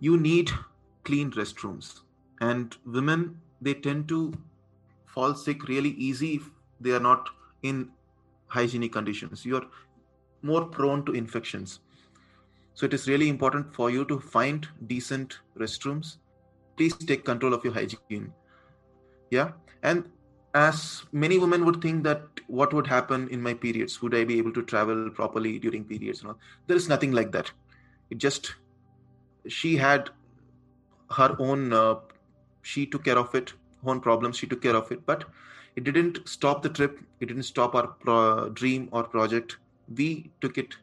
you 0.00 0.16
need 0.16 0.50
clean 1.04 1.30
restrooms 1.32 2.00
and 2.40 2.76
women 2.84 3.40
they 3.60 3.74
tend 3.74 4.08
to 4.08 4.32
fall 5.06 5.34
sick 5.34 5.68
really 5.68 5.90
easy 5.90 6.34
if 6.34 6.50
they 6.80 6.90
are 6.90 7.04
not 7.08 7.28
in 7.62 7.88
hygienic 8.48 8.92
conditions 8.92 9.44
you're 9.46 9.66
more 10.44 10.64
prone 10.64 11.04
to 11.06 11.12
infections. 11.12 11.80
So 12.74 12.86
it 12.86 12.94
is 12.94 13.08
really 13.08 13.28
important 13.28 13.72
for 13.74 13.90
you 13.90 14.04
to 14.06 14.20
find 14.20 14.66
decent 14.86 15.38
restrooms. 15.58 16.16
Please 16.76 16.94
take 16.94 17.24
control 17.24 17.54
of 17.54 17.64
your 17.64 17.72
hygiene. 17.72 18.32
Yeah? 19.30 19.52
And 19.82 20.10
as 20.54 21.04
many 21.12 21.38
women 21.38 21.64
would 21.64 21.80
think 21.80 22.04
that 22.04 22.22
what 22.46 22.72
would 22.72 22.86
happen 22.86 23.28
in 23.28 23.40
my 23.40 23.54
periods? 23.54 24.02
Would 24.02 24.14
i 24.14 24.24
be 24.24 24.38
able 24.38 24.52
to 24.52 24.62
travel 24.62 25.10
properly 25.10 25.58
during 25.58 25.84
periods 25.84 26.24
all? 26.24 26.36
There 26.66 26.76
is 26.76 26.88
nothing 26.88 27.12
like 27.12 27.32
that. 27.32 27.50
It 28.10 28.18
just 28.18 28.54
she 29.48 29.76
had 29.76 30.10
her 31.10 31.36
own 31.38 31.72
uh, 31.72 31.96
she 32.62 32.86
took 32.86 33.04
care 33.04 33.18
of 33.18 33.34
it 33.34 33.52
her 33.84 33.90
own 33.90 34.00
problems 34.00 34.36
she 34.36 34.46
took 34.46 34.62
care 34.62 34.76
of 34.76 34.90
it. 34.92 35.04
But 35.06 35.24
it 35.76 35.84
didn't 35.84 36.28
stop 36.28 36.62
the 36.62 36.68
trip. 36.68 36.98
It 37.20 37.26
didn't 37.26 37.42
stop 37.44 37.74
our 37.74 37.88
pro- 37.88 38.48
dream 38.50 38.88
or 38.92 39.04
project 39.04 39.58
we 39.88 40.30
took 40.40 40.58
it 40.58 40.76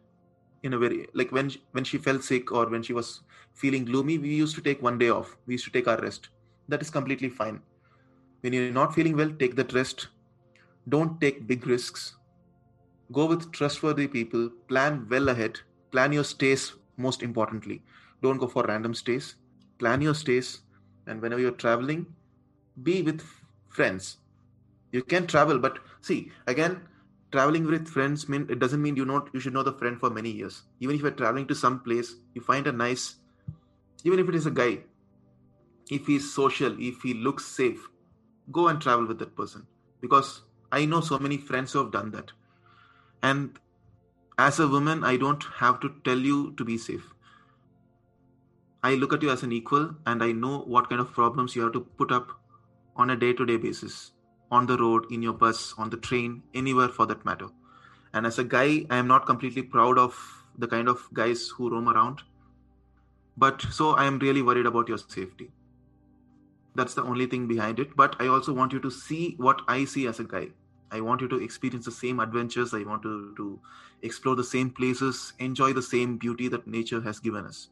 in 0.64 0.74
a 0.74 0.78
very 0.78 1.08
like 1.14 1.32
when 1.32 1.52
when 1.72 1.84
she 1.84 1.98
felt 1.98 2.24
sick 2.24 2.52
or 2.52 2.68
when 2.70 2.84
she 2.84 2.94
was 2.94 3.22
feeling 3.54 3.84
gloomy 3.86 4.18
we 4.18 4.30
used 4.30 4.56
to 4.56 4.62
take 4.62 4.82
one 4.82 4.98
day 4.98 5.10
off. 5.10 5.38
We 5.46 5.56
used 5.56 5.66
to 5.66 5.72
take 5.72 5.88
our 5.88 6.00
rest. 6.02 6.30
That 6.68 6.82
is 6.82 6.90
completely 6.90 7.30
fine. 7.30 7.62
When 8.42 8.54
you're 8.54 8.72
not 8.72 8.94
feeling 8.96 9.18
well 9.18 9.32
take 9.40 9.56
that 9.56 9.74
rest. 9.74 10.08
Don't 10.90 11.20
take 11.22 11.46
big 11.48 11.68
risks. 11.68 12.16
Go 13.12 13.26
with 13.26 13.52
trustworthy 13.52 14.08
people. 14.08 14.50
Plan 14.68 15.06
well 15.10 15.30
ahead. 15.30 15.60
Plan 15.92 16.12
your 16.12 16.24
stays 16.24 16.74
most 16.98 17.22
importantly. 17.22 17.84
Don't 18.24 18.38
go 18.38 18.48
for 18.48 18.64
random 18.64 18.94
stays. 18.94 19.36
Plan 19.78 20.02
your 20.02 20.16
stays. 20.16 20.62
And 21.08 21.22
whenever 21.22 21.42
you're 21.42 21.52
traveling 21.52 22.06
be 22.84 23.02
with 23.02 23.22
friends. 23.70 24.18
You 24.92 25.04
can 25.04 25.28
travel 25.28 25.60
but 25.60 25.80
see 26.02 26.32
again 26.48 26.82
traveling 27.32 27.66
with 27.66 27.88
friends 27.88 28.28
mean 28.28 28.46
it 28.50 28.60
doesn't 28.60 28.82
mean 28.82 28.96
you 28.96 29.06
know 29.06 29.26
you 29.34 29.40
should 29.40 29.54
know 29.54 29.64
the 29.64 29.74
friend 29.74 30.00
for 30.00 30.10
many 30.10 30.30
years. 30.30 30.64
Even 30.80 30.96
if 30.96 31.02
you're 31.02 31.12
traveling 31.12 31.48
to 31.48 31.56
some 31.56 31.80
place 31.80 32.16
you 32.34 32.42
find 32.42 32.68
a 32.68 32.72
nice 32.72 33.16
even 34.04 34.20
if 34.20 34.30
it 34.30 34.36
is 34.36 34.46
a 34.46 34.52
guy 34.52 34.80
if 35.90 36.08
he's 36.08 36.34
social 36.34 36.76
if 36.80 37.02
he 37.02 37.14
looks 37.14 37.46
safe 37.46 37.88
go 38.52 38.68
and 38.68 38.82
travel 38.82 39.06
with 39.08 39.20
that 39.20 39.36
person. 39.36 39.66
Because 40.02 40.42
i 40.72 40.86
know 40.86 41.02
so 41.02 41.20
many 41.20 41.38
friends 41.38 41.72
who 41.72 41.80
have 41.80 41.92
done 41.92 42.12
that. 42.12 42.32
And 43.24 43.60
as 44.38 44.60
a 44.60 44.68
woman 44.68 45.04
i 45.04 45.16
don't 45.18 45.44
have 45.64 45.80
to 45.82 45.94
tell 46.04 46.18
you 46.18 46.54
to 46.58 46.66
be 46.66 46.78
safe. 46.78 47.14
I 48.84 48.96
look 48.96 49.14
at 49.14 49.22
you 49.22 49.30
as 49.30 49.44
an 49.44 49.52
equal 49.52 49.92
and 50.06 50.24
i 50.24 50.32
know 50.32 50.60
what 50.76 50.90
kind 50.90 51.02
of 51.02 51.12
problems 51.14 51.56
you 51.56 51.62
have 51.62 51.74
to 51.74 51.82
put 51.82 52.12
up 52.12 52.32
on 52.96 53.12
a 53.12 53.16
day 53.16 53.32
to 53.32 53.46
day 53.46 53.58
basis 53.58 54.12
on 54.52 54.68
the 54.68 54.78
road, 54.78 55.06
in 55.12 55.22
your 55.24 55.34
bus, 55.34 55.74
on 55.78 55.90
the 55.90 55.98
train, 55.98 56.44
anywhere 56.54 56.90
for 56.90 57.06
that 57.06 57.26
matter. 57.26 57.48
And 58.14 58.26
as 58.26 58.38
a 58.38 58.44
guy, 58.44 58.86
I 58.90 58.98
am 58.98 59.08
not 59.08 59.26
completely 59.26 59.64
proud 59.64 59.98
of 59.98 60.44
the 60.58 60.68
kind 60.68 60.90
of 60.90 61.08
guys 61.14 61.48
who 61.48 61.70
roam 61.72 61.88
around. 61.88 62.20
But 63.38 63.62
so 63.62 63.92
I 63.92 64.06
am 64.06 64.20
really 64.20 64.42
worried 64.42 64.66
about 64.66 64.90
your 64.90 64.98
safety. 64.98 65.52
That's 66.76 66.94
the 66.94 67.04
only 67.04 67.26
thing 67.26 67.48
behind 67.48 67.80
it. 67.80 67.96
But 67.96 68.16
I 68.20 68.28
also 68.28 68.54
want 68.54 68.74
you 68.74 68.80
to 68.82 68.92
see 68.92 69.36
what 69.38 69.62
I 69.68 69.86
see 69.86 70.08
as 70.08 70.20
a 70.20 70.26
guy. 70.26 70.50
I 70.92 71.00
want 71.00 71.22
you 71.22 71.30
to 71.30 71.42
experience 71.42 71.86
the 71.86 71.92
same 71.92 72.20
adventures. 72.20 72.74
I 72.74 72.84
want 72.84 73.06
you 73.06 73.34
to 73.38 73.60
explore 74.02 74.36
the 74.36 74.44
same 74.44 74.70
places, 74.70 75.34
enjoy 75.40 75.72
the 75.72 75.82
same 75.82 76.18
beauty 76.18 76.50
that 76.50 76.68
nature 76.68 77.02
has 77.02 77.20
given 77.20 77.46
us 77.46 77.70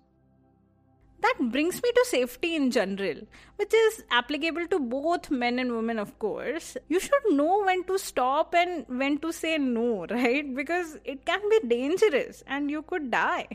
that 1.21 1.35
brings 1.51 1.81
me 1.83 1.91
to 1.91 2.05
safety 2.07 2.55
in 2.55 2.71
general, 2.71 3.15
which 3.57 3.73
is 3.73 4.03
applicable 4.11 4.67
to 4.67 4.79
both 4.79 5.29
men 5.29 5.59
and 5.59 5.71
women, 5.71 5.99
of 5.99 6.17
course. 6.19 6.77
You 6.87 6.99
should 6.99 7.31
know 7.31 7.63
when 7.65 7.83
to 7.85 7.97
stop 7.97 8.53
and 8.53 8.85
when 8.87 9.17
to 9.19 9.31
say 9.31 9.57
no, 9.57 10.05
right? 10.09 10.55
Because 10.55 10.97
it 11.03 11.25
can 11.25 11.41
be 11.49 11.67
dangerous 11.67 12.43
and 12.47 12.71
you 12.71 12.81
could 12.81 13.11
die. 13.11 13.47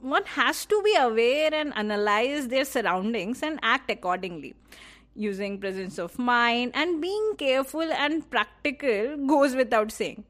One 0.00 0.24
has 0.24 0.64
to 0.66 0.82
be 0.82 0.94
aware 0.96 1.52
and 1.52 1.76
analyze 1.76 2.48
their 2.48 2.64
surroundings 2.64 3.42
and 3.42 3.58
act 3.62 3.90
accordingly. 3.90 4.54
Using 5.14 5.58
presence 5.58 5.98
of 5.98 6.18
mind 6.18 6.72
and 6.74 7.00
being 7.00 7.34
careful 7.36 7.92
and 7.92 8.28
practical 8.30 9.16
goes 9.26 9.54
without 9.54 9.92
saying. 9.92 10.24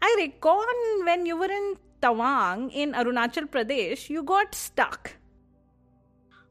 I 0.00 0.14
recall 0.18 0.66
when 1.04 1.26
you 1.26 1.36
were 1.36 1.50
in 1.50 1.76
Tawang 2.00 2.72
in 2.72 2.92
Arunachal 2.92 3.48
Pradesh, 3.48 4.10
you 4.10 4.24
got 4.24 4.54
stuck 4.56 5.16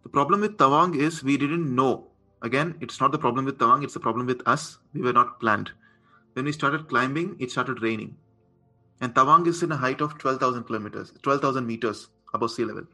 the 0.04 0.10
problem 0.10 0.42
with 0.42 0.58
Tawang 0.58 0.96
is 0.96 1.24
we 1.24 1.38
didn't 1.38 1.74
know. 1.74 2.08
Again, 2.42 2.76
it's 2.82 3.00
not 3.00 3.12
the 3.12 3.20
problem 3.20 3.46
with 3.46 3.60
Tawang, 3.60 3.84
it's 3.84 3.94
the 3.94 4.00
problem 4.00 4.26
with 4.26 4.42
us. 4.48 4.80
We 4.94 5.02
were 5.02 5.14
not 5.14 5.40
planned. 5.40 5.72
When 6.34 6.46
we 6.46 6.52
started 6.52 6.88
climbing, 6.90 7.36
it 7.40 7.52
started 7.52 7.84
raining. 7.84 8.18
And 9.00 9.14
Tawang 9.14 9.46
is 9.48 9.62
in 9.62 9.72
a 9.72 9.78
height 9.78 10.02
of 10.02 10.18
12,000 10.18 10.64
kilometers, 10.64 11.14
12,000 11.22 11.66
meters 11.66 12.10
above 12.34 12.52
sea 12.52 12.66
level. 12.66 12.86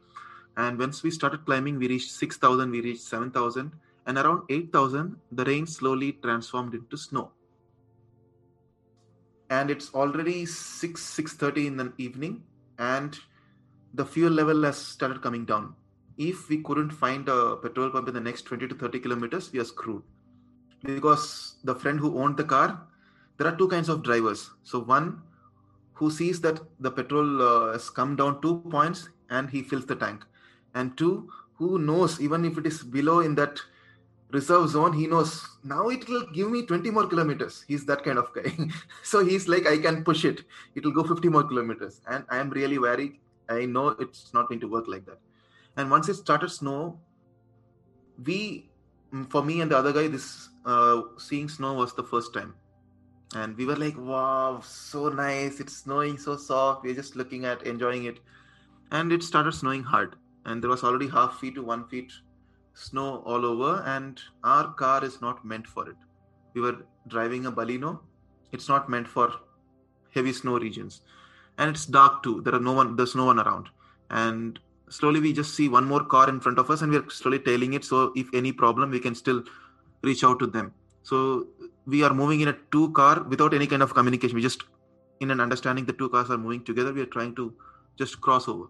And 0.56 0.78
once 0.78 1.02
we 1.02 1.10
started 1.10 1.46
climbing, 1.46 1.78
we 1.78 1.88
reached 1.88 2.10
6,000, 2.10 2.70
we 2.70 2.80
reached 2.80 3.02
7,000, 3.02 3.72
and 4.06 4.18
around 4.18 4.42
8,000, 4.50 5.16
the 5.32 5.44
rain 5.44 5.66
slowly 5.66 6.12
transformed 6.12 6.74
into 6.74 6.96
snow. 6.96 7.30
And 9.50 9.70
it's 9.70 9.94
already 9.94 10.44
6 10.44 11.00
6:30 11.00 11.66
in 11.66 11.76
the 11.78 11.92
evening, 11.96 12.42
and 12.78 13.18
the 13.94 14.04
fuel 14.04 14.32
level 14.32 14.62
has 14.64 14.76
started 14.76 15.22
coming 15.22 15.46
down 15.46 15.74
if 16.18 16.48
we 16.48 16.58
couldn't 16.62 16.90
find 16.90 17.28
a 17.28 17.56
petrol 17.56 17.90
pump 17.90 18.08
in 18.08 18.14
the 18.14 18.20
next 18.20 18.42
20 18.42 18.66
to 18.68 18.74
30 18.74 18.98
kilometers, 18.98 19.52
we 19.52 19.60
are 19.60 19.64
screwed. 19.64 20.02
Because 20.82 21.56
the 21.64 21.74
friend 21.74 21.98
who 21.98 22.18
owned 22.18 22.36
the 22.36 22.44
car, 22.44 22.86
there 23.36 23.46
are 23.46 23.56
two 23.56 23.68
kinds 23.68 23.88
of 23.88 24.02
drivers. 24.02 24.50
So, 24.64 24.80
one 24.80 25.22
who 25.94 26.10
sees 26.10 26.40
that 26.40 26.60
the 26.80 26.90
petrol 26.90 27.42
uh, 27.42 27.72
has 27.72 27.88
come 27.88 28.16
down 28.16 28.42
two 28.42 28.58
points 28.70 29.08
and 29.30 29.48
he 29.48 29.62
fills 29.62 29.86
the 29.86 29.94
tank. 29.94 30.24
And 30.74 30.96
two, 30.96 31.30
who 31.54 31.78
knows, 31.78 32.20
even 32.20 32.44
if 32.44 32.58
it 32.58 32.66
is 32.66 32.82
below 32.82 33.20
in 33.20 33.34
that 33.36 33.60
reserve 34.30 34.68
zone, 34.68 34.92
he 34.92 35.06
knows 35.06 35.48
now 35.64 35.88
it 35.88 36.08
will 36.08 36.26
give 36.32 36.50
me 36.50 36.66
20 36.66 36.90
more 36.90 37.06
kilometers. 37.06 37.64
He's 37.66 37.86
that 37.86 38.04
kind 38.04 38.18
of 38.18 38.32
guy. 38.34 38.52
so, 39.04 39.24
he's 39.24 39.46
like, 39.46 39.66
I 39.66 39.78
can 39.78 40.02
push 40.02 40.24
it, 40.24 40.42
it 40.74 40.84
will 40.84 40.92
go 40.92 41.04
50 41.04 41.28
more 41.28 41.44
kilometers. 41.44 42.00
And 42.08 42.24
I 42.28 42.38
am 42.38 42.50
really 42.50 42.78
worried. 42.78 43.18
I 43.48 43.66
know 43.66 43.88
it's 44.00 44.34
not 44.34 44.48
going 44.48 44.60
to 44.60 44.68
work 44.68 44.86
like 44.88 45.06
that 45.06 45.18
and 45.78 45.90
once 45.90 46.08
it 46.08 46.14
started 46.14 46.50
snow 46.50 46.98
we 48.26 48.68
mm, 49.12 49.30
for 49.30 49.42
me 49.42 49.60
and 49.60 49.70
the 49.70 49.78
other 49.78 49.92
guy 49.92 50.08
this 50.08 50.48
uh, 50.66 51.02
seeing 51.16 51.48
snow 51.48 51.72
was 51.74 51.94
the 51.94 52.02
first 52.02 52.34
time. 52.34 52.54
And 53.34 53.56
we 53.56 53.66
were 53.66 53.76
like 53.76 53.96
wow 53.96 54.60
so 54.64 55.08
nice. 55.08 55.60
It's 55.60 55.76
snowing 55.76 56.18
so 56.18 56.36
soft. 56.36 56.84
We're 56.84 56.94
just 56.94 57.16
looking 57.16 57.44
at 57.44 57.62
enjoying 57.62 58.04
it. 58.04 58.20
And 58.90 59.12
it 59.12 59.22
started 59.22 59.52
snowing 59.52 59.82
hard. 59.82 60.16
And 60.44 60.62
there 60.62 60.70
was 60.70 60.82
already 60.82 61.08
half 61.08 61.38
feet 61.38 61.54
to 61.56 61.62
one 61.62 61.86
feet 61.88 62.12
snow 62.74 63.22
all 63.26 63.44
over. 63.44 63.82
And 63.86 64.20
our 64.44 64.72
car 64.72 65.04
is 65.04 65.20
not 65.20 65.44
meant 65.44 65.66
for 65.66 65.88
it. 65.88 65.96
We 66.54 66.60
were 66.60 66.78
driving 67.06 67.46
a 67.46 67.52
baleno. 67.52 68.00
It's 68.52 68.68
not 68.68 68.88
meant 68.88 69.06
for 69.06 69.32
heavy 70.14 70.32
snow 70.32 70.58
regions. 70.58 71.02
And 71.58 71.70
it's 71.70 71.84
dark 71.86 72.22
too. 72.22 72.40
There 72.40 72.54
are 72.54 72.60
no 72.60 72.72
one 72.72 72.96
there's 72.96 73.14
no 73.14 73.26
one 73.26 73.38
around. 73.38 73.68
And 74.10 74.58
slowly 74.90 75.20
we 75.20 75.32
just 75.32 75.54
see 75.54 75.68
one 75.68 75.84
more 75.84 76.04
car 76.04 76.28
in 76.28 76.40
front 76.40 76.58
of 76.58 76.70
us 76.70 76.82
and 76.82 76.92
we're 76.92 77.08
slowly 77.10 77.38
tailing 77.38 77.74
it. 77.74 77.84
So 77.84 78.12
if 78.16 78.28
any 78.34 78.52
problem 78.52 78.90
we 78.90 79.00
can 79.00 79.14
still 79.14 79.42
reach 80.02 80.24
out 80.24 80.38
to 80.40 80.46
them. 80.46 80.72
So 81.02 81.46
we 81.86 82.02
are 82.04 82.12
moving 82.12 82.40
in 82.40 82.48
a 82.48 82.56
two 82.70 82.90
car 82.92 83.22
without 83.22 83.54
any 83.54 83.66
kind 83.66 83.82
of 83.82 83.94
communication. 83.94 84.36
We 84.36 84.42
just 84.42 84.64
in 85.20 85.30
an 85.30 85.40
understanding 85.40 85.84
the 85.84 85.92
two 85.92 86.08
cars 86.08 86.30
are 86.30 86.38
moving 86.38 86.64
together. 86.64 86.92
We 86.92 87.00
are 87.02 87.06
trying 87.06 87.34
to 87.36 87.54
just 87.96 88.20
cross 88.20 88.48
over. 88.48 88.66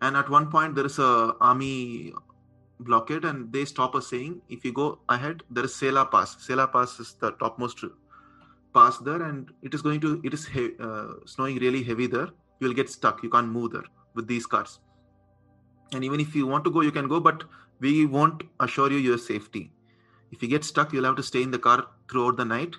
And 0.00 0.16
at 0.16 0.28
one 0.28 0.50
point 0.50 0.74
there 0.74 0.86
is 0.86 0.98
a 0.98 1.34
army 1.40 2.12
blockade 2.80 3.24
and 3.24 3.52
they 3.52 3.64
stop 3.64 3.94
us 3.96 4.06
saying 4.08 4.40
if 4.48 4.64
you 4.64 4.72
go 4.72 5.00
ahead 5.08 5.42
there 5.50 5.64
is 5.64 5.72
sela 5.72 6.10
pass. 6.10 6.36
Sela 6.36 6.70
pass 6.72 6.98
is 7.00 7.14
the 7.20 7.32
topmost 7.32 7.84
pass 8.74 8.98
there 8.98 9.22
and 9.22 9.50
it 9.62 9.74
is 9.74 9.82
going 9.82 10.00
to 10.00 10.20
it 10.24 10.34
is 10.34 10.46
he- 10.46 10.74
uh, 10.80 11.14
snowing 11.26 11.56
really 11.58 11.82
heavy 11.82 12.06
there. 12.06 12.28
You 12.60 12.68
will 12.68 12.74
get 12.74 12.88
stuck. 12.90 13.22
You 13.22 13.30
can't 13.30 13.48
move 13.48 13.72
there 13.72 13.84
with 14.14 14.26
these 14.26 14.46
cars 14.46 14.78
and 15.92 16.04
even 16.04 16.20
if 16.20 16.34
you 16.34 16.46
want 16.46 16.64
to 16.64 16.70
go 16.70 16.80
you 16.80 16.92
can 16.92 17.08
go 17.08 17.20
but 17.20 17.44
we 17.80 18.06
won't 18.06 18.42
assure 18.60 18.90
you 18.90 18.98
your 18.98 19.18
safety. 19.18 19.70
If 20.30 20.42
you 20.42 20.48
get 20.48 20.64
stuck 20.64 20.92
you'll 20.92 21.04
have 21.04 21.16
to 21.16 21.22
stay 21.22 21.42
in 21.42 21.50
the 21.50 21.58
car 21.58 21.86
throughout 22.10 22.36
the 22.36 22.44
night 22.44 22.76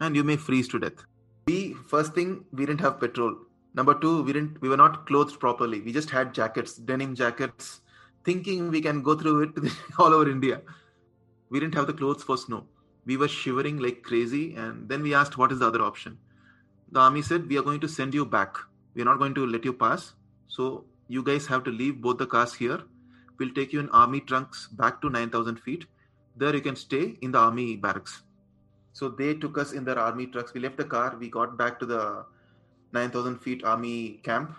and 0.00 0.16
you 0.16 0.24
may 0.24 0.36
freeze 0.36 0.68
to 0.68 0.78
death. 0.78 1.04
We 1.46 1.74
first 1.88 2.14
thing 2.14 2.44
we 2.52 2.66
didn't 2.66 2.80
have 2.80 3.00
petrol. 3.00 3.36
Number 3.74 3.94
two 3.94 4.22
we 4.22 4.32
didn't 4.32 4.60
we 4.60 4.68
were 4.68 4.76
not 4.76 5.06
clothed 5.06 5.38
properly. 5.38 5.80
We 5.80 5.92
just 5.92 6.10
had 6.10 6.34
jackets 6.34 6.74
denim 6.74 7.14
jackets 7.14 7.80
thinking 8.24 8.70
we 8.70 8.80
can 8.80 9.02
go 9.02 9.14
through 9.14 9.42
it 9.42 9.72
all 9.98 10.12
over 10.12 10.30
india. 10.30 10.60
We 11.50 11.60
didn't 11.60 11.74
have 11.74 11.86
the 11.86 11.92
clothes 11.92 12.22
for 12.22 12.36
snow. 12.36 12.66
We 13.06 13.16
were 13.16 13.28
shivering 13.28 13.78
like 13.78 14.02
crazy 14.02 14.54
and 14.54 14.88
then 14.88 15.02
we 15.02 15.14
asked 15.14 15.38
what 15.38 15.52
is 15.52 15.60
the 15.60 15.66
other 15.66 15.82
option? 15.82 16.18
The 16.92 17.00
army 17.00 17.22
said 17.22 17.48
we 17.48 17.58
are 17.58 17.62
going 17.62 17.80
to 17.80 17.88
send 17.88 18.14
you 18.14 18.24
back. 18.24 18.56
We 18.94 19.02
are 19.02 19.04
not 19.04 19.18
going 19.18 19.34
to 19.34 19.46
let 19.46 19.64
you 19.64 19.72
pass. 19.72 20.14
So 20.48 20.84
you 21.10 21.24
guys 21.24 21.46
have 21.46 21.64
to 21.64 21.70
leave 21.72 22.00
both 22.00 22.18
the 22.18 22.26
cars 22.26 22.54
here. 22.54 22.80
We'll 23.38 23.52
take 23.52 23.72
you 23.72 23.80
in 23.80 23.88
army 23.90 24.20
trunks 24.20 24.68
back 24.68 25.00
to 25.02 25.10
9,000 25.10 25.56
feet. 25.56 25.86
There 26.36 26.54
you 26.54 26.60
can 26.60 26.76
stay 26.76 27.16
in 27.20 27.32
the 27.32 27.38
army 27.38 27.74
barracks. 27.74 28.22
So 28.92 29.08
they 29.08 29.34
took 29.34 29.58
us 29.58 29.72
in 29.72 29.84
their 29.84 29.98
army 29.98 30.26
trucks. 30.26 30.54
We 30.54 30.60
left 30.60 30.76
the 30.76 30.84
car. 30.84 31.16
We 31.18 31.28
got 31.28 31.58
back 31.58 31.80
to 31.80 31.86
the 31.86 32.24
9,000 32.92 33.38
feet 33.38 33.64
army 33.64 34.20
camp. 34.22 34.54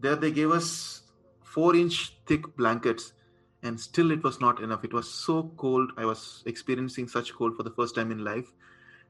There 0.00 0.14
they 0.14 0.30
gave 0.30 0.50
us 0.50 1.02
four 1.42 1.74
inch 1.74 2.14
thick 2.26 2.54
blankets 2.54 3.14
and 3.62 3.80
still 3.80 4.10
it 4.10 4.22
was 4.22 4.40
not 4.40 4.60
enough. 4.60 4.84
It 4.84 4.92
was 4.92 5.10
so 5.10 5.50
cold. 5.56 5.92
I 5.96 6.04
was 6.04 6.42
experiencing 6.44 7.08
such 7.08 7.34
cold 7.34 7.56
for 7.56 7.62
the 7.62 7.70
first 7.70 7.94
time 7.94 8.10
in 8.10 8.22
life, 8.22 8.52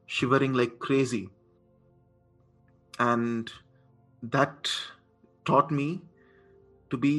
shivering 0.07 0.53
like 0.53 0.79
crazy. 0.79 1.29
And 3.01 3.51
that 4.23 4.71
taught 5.45 5.73
me 5.73 6.03
to 6.95 7.01
be 7.07 7.15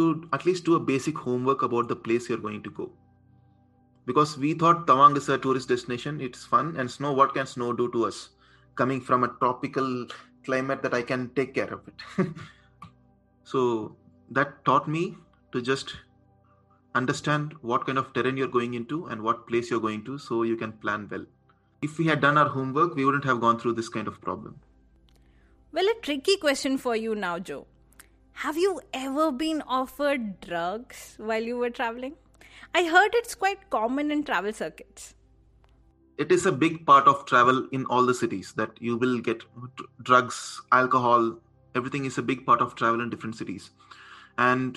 to 0.00 0.08
at 0.32 0.46
least 0.46 0.64
do 0.70 0.76
a 0.80 0.80
basic 0.90 1.24
homework 1.28 1.70
about 1.70 1.88
the 1.94 1.96
place 2.08 2.28
you're 2.28 2.44
going 2.48 2.62
to 2.68 2.70
go 2.82 2.90
because 4.06 4.36
we 4.36 4.54
thought 4.54 4.86
Tawang 4.86 5.16
is 5.16 5.28
a 5.28 5.38
tourist 5.38 5.68
destination. 5.68 6.20
It's 6.20 6.44
fun 6.44 6.76
and 6.76 6.90
snow. 6.90 7.12
What 7.12 7.34
can 7.34 7.46
snow 7.46 7.72
do 7.72 7.90
to 7.92 8.06
us? 8.06 8.30
Coming 8.74 9.00
from 9.00 9.24
a 9.24 9.28
tropical 9.40 10.06
climate 10.44 10.82
that 10.82 10.94
I 10.94 11.02
can 11.02 11.30
take 11.36 11.54
care 11.54 11.72
of 11.72 11.80
it. 11.86 12.26
so 13.44 13.96
that 14.30 14.64
taught 14.64 14.88
me 14.88 15.16
to 15.52 15.62
just 15.62 15.94
understand 16.94 17.54
what 17.60 17.86
kind 17.86 17.98
of 17.98 18.12
terrain 18.12 18.36
you're 18.36 18.48
going 18.48 18.74
into 18.74 19.06
and 19.06 19.22
what 19.22 19.46
place 19.46 19.70
you're 19.70 19.80
going 19.80 20.04
to 20.04 20.18
so 20.18 20.42
you 20.42 20.56
can 20.56 20.72
plan 20.72 21.08
well. 21.10 21.24
If 21.80 21.98
we 21.98 22.06
had 22.06 22.20
done 22.20 22.38
our 22.38 22.48
homework, 22.48 22.94
we 22.94 23.04
wouldn't 23.04 23.24
have 23.24 23.40
gone 23.40 23.58
through 23.58 23.74
this 23.74 23.88
kind 23.88 24.08
of 24.08 24.20
problem. 24.20 24.60
Well, 25.72 25.86
a 25.86 25.94
tricky 26.02 26.36
question 26.36 26.76
for 26.76 26.94
you 26.96 27.14
now, 27.14 27.38
Joe. 27.38 27.66
Have 28.42 28.58
you 28.58 28.80
ever 28.92 29.30
been 29.30 29.62
offered 29.68 30.40
drugs 30.40 31.14
while 31.16 31.44
you 31.44 31.56
were 31.56 31.70
traveling? 31.70 32.14
I 32.74 32.88
heard 32.88 33.14
it's 33.14 33.36
quite 33.36 33.70
common 33.70 34.10
in 34.10 34.24
travel 34.24 34.52
circuits. 34.52 35.14
It 36.18 36.32
is 36.32 36.44
a 36.44 36.50
big 36.50 36.84
part 36.84 37.06
of 37.06 37.24
travel 37.24 37.68
in 37.70 37.84
all 37.86 38.04
the 38.04 38.14
cities 38.14 38.52
that 38.56 38.70
you 38.80 38.96
will 38.96 39.20
get 39.20 39.44
drugs, 40.02 40.60
alcohol, 40.72 41.38
everything 41.76 42.04
is 42.04 42.18
a 42.18 42.22
big 42.22 42.44
part 42.44 42.60
of 42.60 42.74
travel 42.74 43.00
in 43.00 43.10
different 43.10 43.36
cities. 43.36 43.70
And 44.38 44.76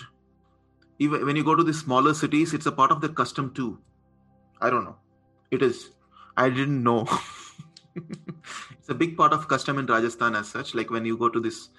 even 1.00 1.26
when 1.26 1.36
you 1.36 1.44
go 1.44 1.56
to 1.56 1.64
the 1.64 1.74
smaller 1.74 2.14
cities, 2.14 2.54
it's 2.54 2.68
a 2.68 2.72
part 2.72 2.92
of 2.92 3.02
the 3.02 3.10
custom 3.10 3.52
too. 3.52 3.80
I 4.62 4.70
don't 4.70 4.84
know. 4.84 4.98
It 5.50 5.64
is. 5.64 5.90
I 6.38 6.52
didn't 6.52 6.84
know. 6.84 7.08
it's 7.96 8.90
a 8.90 8.94
big 8.94 9.18
part 9.18 9.34
of 9.34 9.48
custom 9.48 9.80
in 9.80 9.88
Rajasthan 9.88 10.36
as 10.36 10.50
such. 10.50 10.76
Like 10.76 10.92
when 10.92 11.04
you 11.04 11.18
go 11.18 11.30
to 11.30 11.40
this 11.40 11.70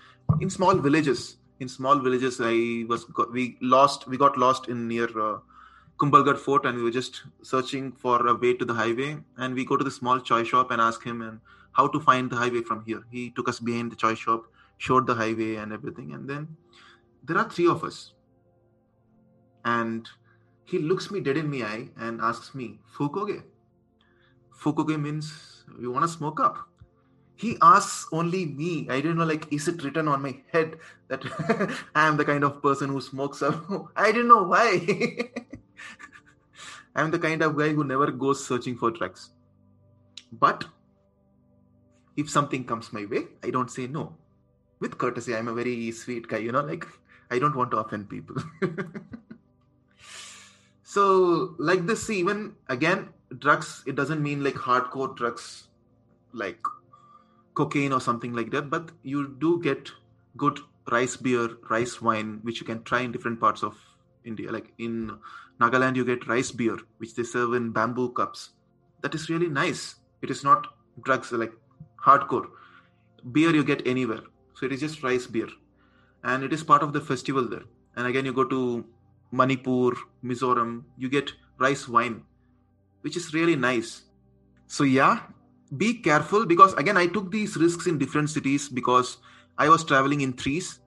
in 0.41 0.51
small 0.51 0.75
villages. 0.75 1.37
In 1.59 1.69
small 1.69 1.99
villages, 1.99 2.41
I 2.41 2.85
was 2.89 3.07
we 3.33 3.57
lost. 3.61 4.07
We 4.07 4.17
got 4.17 4.37
lost 4.37 4.69
in 4.69 4.89
near 4.89 5.07
uh, 5.19 5.39
Kumbhalgarh 5.99 6.39
Fort, 6.39 6.67
and 6.67 6.77
we 6.77 6.83
were 6.83 6.91
just 6.91 7.23
searching 7.43 7.93
for 7.93 8.27
a 8.27 8.35
way 8.35 8.55
to 8.55 8.65
the 8.65 8.75
highway. 8.75 9.19
And 9.39 9.55
we 9.55 9.65
go 9.65 9.77
to 9.77 9.85
the 9.85 9.91
small 9.91 10.21
chai 10.21 10.43
shop 10.43 10.71
and 10.71 10.81
ask 10.81 11.03
him 11.03 11.23
and 11.23 11.41
how 11.73 11.89
to 11.89 12.01
find 12.01 12.31
the 12.31 12.37
highway 12.37 12.63
from 12.63 12.85
here. 12.85 13.05
He 13.11 13.31
took 13.31 13.49
us 13.49 13.61
behind 13.61 13.93
the 13.93 13.97
chai 13.97 14.15
shop, 14.15 14.45
showed 14.79 15.07
the 15.07 15.15
highway 15.15 15.57
and 15.57 15.73
everything, 15.73 16.13
and 16.13 16.29
then 16.29 16.57
there 17.25 17.39
are 17.39 17.49
three 17.49 17.67
of 17.67 17.83
us 17.83 18.13
and 19.67 20.09
he 20.65 20.79
looks 20.79 21.11
me 21.11 21.21
dead 21.21 21.37
in 21.37 21.51
the 21.51 21.65
eye 21.65 21.89
and 21.99 22.21
asks 22.21 22.55
me, 22.55 22.79
Fukoge? 22.97 23.43
Fukoge 24.57 24.99
means 25.01 25.65
you 25.81 25.91
want 25.91 26.05
to 26.05 26.09
smoke 26.09 26.41
up. 26.41 26.69
He 27.37 27.59
asks 27.61 28.07
only 28.13 28.47
me. 28.47 28.89
I 28.89 28.97
didn't 28.97 29.19
know, 29.19 29.25
like, 29.25 29.53
is 29.53 29.69
it 29.69 29.85
written 29.85 30.09
on 30.09 30.23
my 30.23 30.37
head 30.53 30.79
that 31.09 31.23
I 31.95 32.09
am 32.09 32.17
the 32.17 32.25
kind 32.25 32.45
of 32.45 32.63
person 32.63 32.89
who 32.89 33.01
smokes? 33.01 33.43
I 33.97 34.07
didn't 34.07 34.29
know 34.29 34.45
why. 34.45 35.31
I'm 36.97 37.11
the 37.11 37.19
kind 37.19 37.43
of 37.43 37.57
guy 37.57 37.69
who 37.69 37.85
never 37.85 38.11
goes 38.11 38.45
searching 38.45 38.77
for 38.77 38.91
drugs. 38.91 39.31
But 40.33 40.65
if 42.17 42.31
something 42.31 42.65
comes 42.65 42.93
my 42.93 43.05
way, 43.05 43.27
I 43.45 43.51
don't 43.51 43.71
say 43.71 43.87
no. 43.87 44.17
With 44.81 44.97
courtesy, 44.97 45.37
I'm 45.37 45.49
a 45.49 45.53
very 45.55 45.91
sweet 45.93 46.29
guy, 46.29 46.39
you 46.39 46.53
know, 46.53 46.63
like, 46.63 46.87
I 47.31 47.39
don't 47.39 47.55
want 47.55 47.71
to 47.73 47.79
offend 47.79 48.09
people. 48.09 48.37
so 50.83 51.55
like 51.59 51.85
this 51.85 52.09
even 52.09 52.55
again 52.69 53.09
drugs 53.39 53.83
it 53.87 53.97
doesn't 53.97 54.23
mean 54.23 54.43
like 54.43 54.55
hardcore 54.55 55.15
drugs 55.17 55.69
like 56.33 56.61
cocaine 57.61 57.93
or 57.93 58.01
something 58.01 58.33
like 58.39 58.51
that 58.51 58.71
but 58.71 58.91
you 59.03 59.35
do 59.45 59.61
get 59.63 59.91
good 60.37 60.61
rice 60.93 61.17
beer 61.17 61.49
rice 61.71 62.01
wine 62.01 62.39
which 62.43 62.61
you 62.61 62.67
can 62.67 62.83
try 62.85 63.01
in 63.01 63.13
different 63.13 63.41
parts 63.41 63.63
of 63.63 63.77
india. 64.25 64.51
Like 64.53 64.73
in 64.79 65.19
nagaland 65.61 65.97
you 65.97 66.05
get 66.05 66.27
rice 66.29 66.51
beer 66.51 66.79
which 66.99 67.15
they 67.15 67.23
serve 67.23 67.55
in 67.55 67.71
bamboo 67.73 68.13
cups. 68.13 68.51
That 69.03 69.15
is 69.15 69.29
really 69.31 69.49
nice. 69.49 69.97
It 70.23 70.31
is 70.31 70.43
not 70.45 70.67
drugs 71.03 71.33
like 71.33 71.53
hardcore. 72.05 72.47
Beer 73.33 73.55
you 73.55 73.65
get 73.65 73.87
anywhere. 73.87 74.21
So 74.55 74.67
it 74.67 74.73
is 74.73 74.81
just 74.81 75.03
rice 75.03 75.27
beer. 75.27 75.49
And 76.25 76.43
it 76.43 76.53
is 76.53 76.63
part 76.65 76.83
of 76.83 76.93
the 76.93 77.01
festival 77.01 77.49
there. 77.49 77.65
And 77.97 78.07
again 78.07 78.25
you 78.25 78.33
go 78.33 78.45
to 78.45 78.85
Manipur, 79.33 79.93
Mizoram, 80.25 80.85
you 80.97 81.09
get 81.09 81.33
rice 81.59 81.89
wine, 81.89 82.23
which 83.03 83.17
is 83.17 83.33
really 83.35 83.57
nice. 83.57 84.03
So, 84.67 84.85
yeah, 84.85 85.21
be 85.77 85.95
careful 85.95 86.47
because 86.47 86.75
again, 86.75 86.97
I 86.97 87.07
took 87.07 87.31
these 87.31 87.57
risks 87.57 87.87
in 87.87 87.99
different 87.99 88.31
cities 88.31 88.69
because 88.69 89.19
I 89.59 89.69
was 89.69 89.85
traveling 89.85 90.21
in 90.21 90.33
threes 90.33 90.81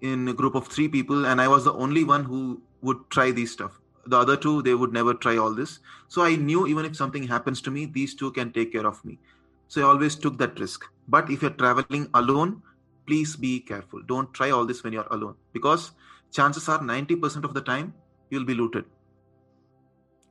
in 0.00 0.28
a 0.28 0.32
group 0.32 0.54
of 0.54 0.68
three 0.68 0.88
people, 0.88 1.26
and 1.26 1.40
I 1.40 1.48
was 1.48 1.64
the 1.64 1.72
only 1.72 2.04
one 2.04 2.24
who 2.24 2.62
would 2.82 2.98
try 3.10 3.30
these 3.30 3.52
stuff. 3.52 3.80
The 4.06 4.16
other 4.16 4.36
two, 4.36 4.62
they 4.62 4.74
would 4.74 4.92
never 4.92 5.12
try 5.12 5.36
all 5.36 5.52
this. 5.52 5.80
So, 6.08 6.22
I 6.22 6.36
knew 6.36 6.66
even 6.66 6.84
if 6.84 6.96
something 6.96 7.26
happens 7.26 7.60
to 7.62 7.70
me, 7.70 7.86
these 7.86 8.14
two 8.14 8.30
can 8.32 8.52
take 8.52 8.72
care 8.72 8.86
of 8.86 9.04
me. 9.04 9.18
So, 9.66 9.82
I 9.82 9.84
always 9.84 10.14
took 10.14 10.38
that 10.38 10.58
risk. 10.58 10.84
But 11.08 11.30
if 11.30 11.42
you're 11.42 11.50
traveling 11.50 12.08
alone, 12.14 12.62
please 13.06 13.36
be 13.36 13.60
careful. 13.60 14.02
Don't 14.02 14.32
try 14.32 14.50
all 14.50 14.64
this 14.64 14.84
when 14.84 14.92
you're 14.92 15.08
alone 15.10 15.34
because 15.52 15.92
chances 16.32 16.68
are 16.68 16.78
90% 16.78 17.44
of 17.44 17.54
the 17.54 17.60
time 17.60 17.92
you'll 18.30 18.44
be 18.44 18.54
looted. 18.54 18.84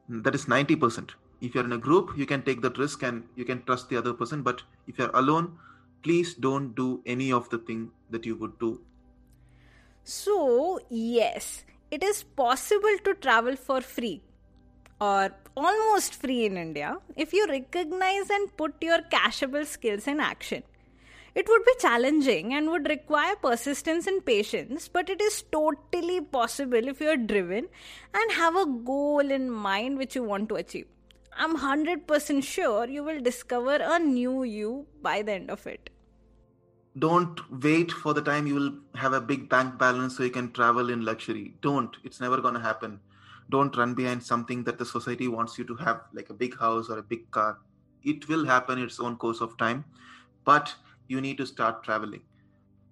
That 0.09 0.35
is 0.35 0.45
90%. 0.45 1.09
If 1.41 1.53
you're 1.53 1.65
in 1.65 1.73
a 1.73 1.77
group, 1.77 2.17
you 2.17 2.25
can 2.25 2.41
take 2.41 2.61
that 2.61 2.77
risk 2.77 3.03
and 3.03 3.23
you 3.35 3.45
can 3.45 3.63
trust 3.63 3.89
the 3.89 3.97
other 3.97 4.13
person. 4.13 4.41
But 4.41 4.63
if 4.87 4.97
you're 4.97 5.15
alone, 5.15 5.57
please 6.03 6.33
don't 6.33 6.75
do 6.75 7.01
any 7.05 7.31
of 7.31 7.49
the 7.49 7.59
thing 7.59 7.91
that 8.09 8.25
you 8.25 8.35
would 8.35 8.57
do. 8.59 8.81
So, 10.03 10.79
yes, 10.89 11.65
it 11.91 12.03
is 12.03 12.23
possible 12.23 12.97
to 13.03 13.13
travel 13.15 13.55
for 13.55 13.81
free 13.81 14.21
or 14.99 15.31
almost 15.55 16.15
free 16.15 16.45
in 16.45 16.57
India 16.57 16.97
if 17.15 17.33
you 17.33 17.45
recognize 17.47 18.29
and 18.29 18.55
put 18.57 18.75
your 18.81 18.99
cashable 19.11 19.65
skills 19.65 20.07
in 20.07 20.19
action. 20.19 20.63
It 21.35 21.47
would 21.47 21.63
be 21.65 21.73
challenging 21.79 22.55
and 22.55 22.71
would 22.71 22.87
require 22.89 23.35
persistence 23.35 24.07
and 24.07 24.25
patience, 24.25 24.87
but 24.87 25.07
it 25.07 25.21
is 25.21 25.43
totally 25.51 26.19
possible 26.19 26.87
if 26.87 26.99
you 26.99 27.09
are 27.09 27.17
driven 27.17 27.67
and 28.11 28.31
have 28.31 28.55
a 28.55 28.65
goal 28.65 29.19
in 29.19 29.51
mind 29.51 29.99
which 29.99 30.15
you 30.15 30.23
want 30.23 30.49
to 30.49 30.55
achieve. 30.55 30.87
I'm 31.37 31.55
100% 31.55 32.43
sure 32.43 32.87
you 32.87 33.03
will 33.03 33.21
discover 33.21 33.77
a 33.79 33.99
new 33.99 34.43
you 34.43 34.87
by 35.01 35.21
the 35.21 35.33
end 35.33 35.51
of 35.51 35.67
it. 35.67 35.91
Don't 36.97 37.39
wait 37.63 37.91
for 37.91 38.13
the 38.15 38.21
time 38.23 38.47
you 38.47 38.55
will 38.55 38.73
have 38.95 39.13
a 39.13 39.21
big 39.21 39.47
bank 39.47 39.77
balance 39.77 40.17
so 40.17 40.23
you 40.23 40.31
can 40.31 40.51
travel 40.51 40.89
in 40.89 41.05
luxury. 41.05 41.53
Don't. 41.61 41.95
It's 42.03 42.19
never 42.19 42.41
going 42.41 42.55
to 42.55 42.59
happen. 42.59 42.99
Don't 43.51 43.77
run 43.77 43.93
behind 43.93 44.23
something 44.23 44.63
that 44.63 44.79
the 44.79 44.85
society 44.85 45.27
wants 45.27 45.59
you 45.59 45.63
to 45.65 45.75
have, 45.75 46.01
like 46.11 46.31
a 46.31 46.33
big 46.33 46.57
house 46.57 46.89
or 46.89 46.97
a 46.97 47.03
big 47.03 47.29
car. 47.29 47.59
It 48.03 48.27
will 48.27 48.45
happen 48.45 48.79
its 48.79 48.99
own 48.99 49.15
course 49.17 49.39
of 49.39 49.57
time. 49.57 49.85
But 50.43 50.73
you 51.07 51.21
need 51.21 51.37
to 51.37 51.45
start 51.45 51.83
traveling 51.83 52.21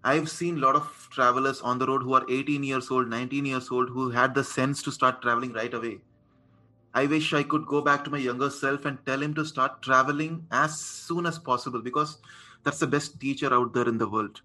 i've 0.03 0.29
seen 0.29 0.57
a 0.57 0.61
lot 0.65 0.75
of 0.75 1.07
travelers 1.11 1.61
on 1.61 1.79
the 1.79 1.87
road 1.87 2.03
who 2.03 2.13
are 2.13 2.25
18 2.29 2.63
years 2.63 2.89
old 2.91 3.09
19 3.09 3.45
years 3.45 3.69
old 3.71 3.89
who 3.89 4.09
had 4.09 4.35
the 4.35 4.43
sense 4.43 4.83
to 4.83 4.91
start 4.91 5.21
traveling 5.21 5.53
right 5.53 5.73
away 5.73 5.97
i 7.01 7.05
wish 7.05 7.33
i 7.33 7.43
could 7.43 7.65
go 7.65 7.81
back 7.81 8.03
to 8.03 8.09
my 8.09 8.17
younger 8.17 8.49
self 8.49 8.85
and 8.85 9.05
tell 9.05 9.21
him 9.21 9.33
to 9.33 9.45
start 9.45 9.81
traveling 9.81 10.45
as 10.51 10.79
soon 10.79 11.25
as 11.25 11.37
possible 11.37 11.81
because 11.81 12.17
that's 12.65 12.79
the 12.79 12.87
best 12.87 13.19
teacher 13.19 13.53
out 13.53 13.73
there 13.73 13.87
in 13.87 13.99
the 13.99 14.09
world. 14.09 14.41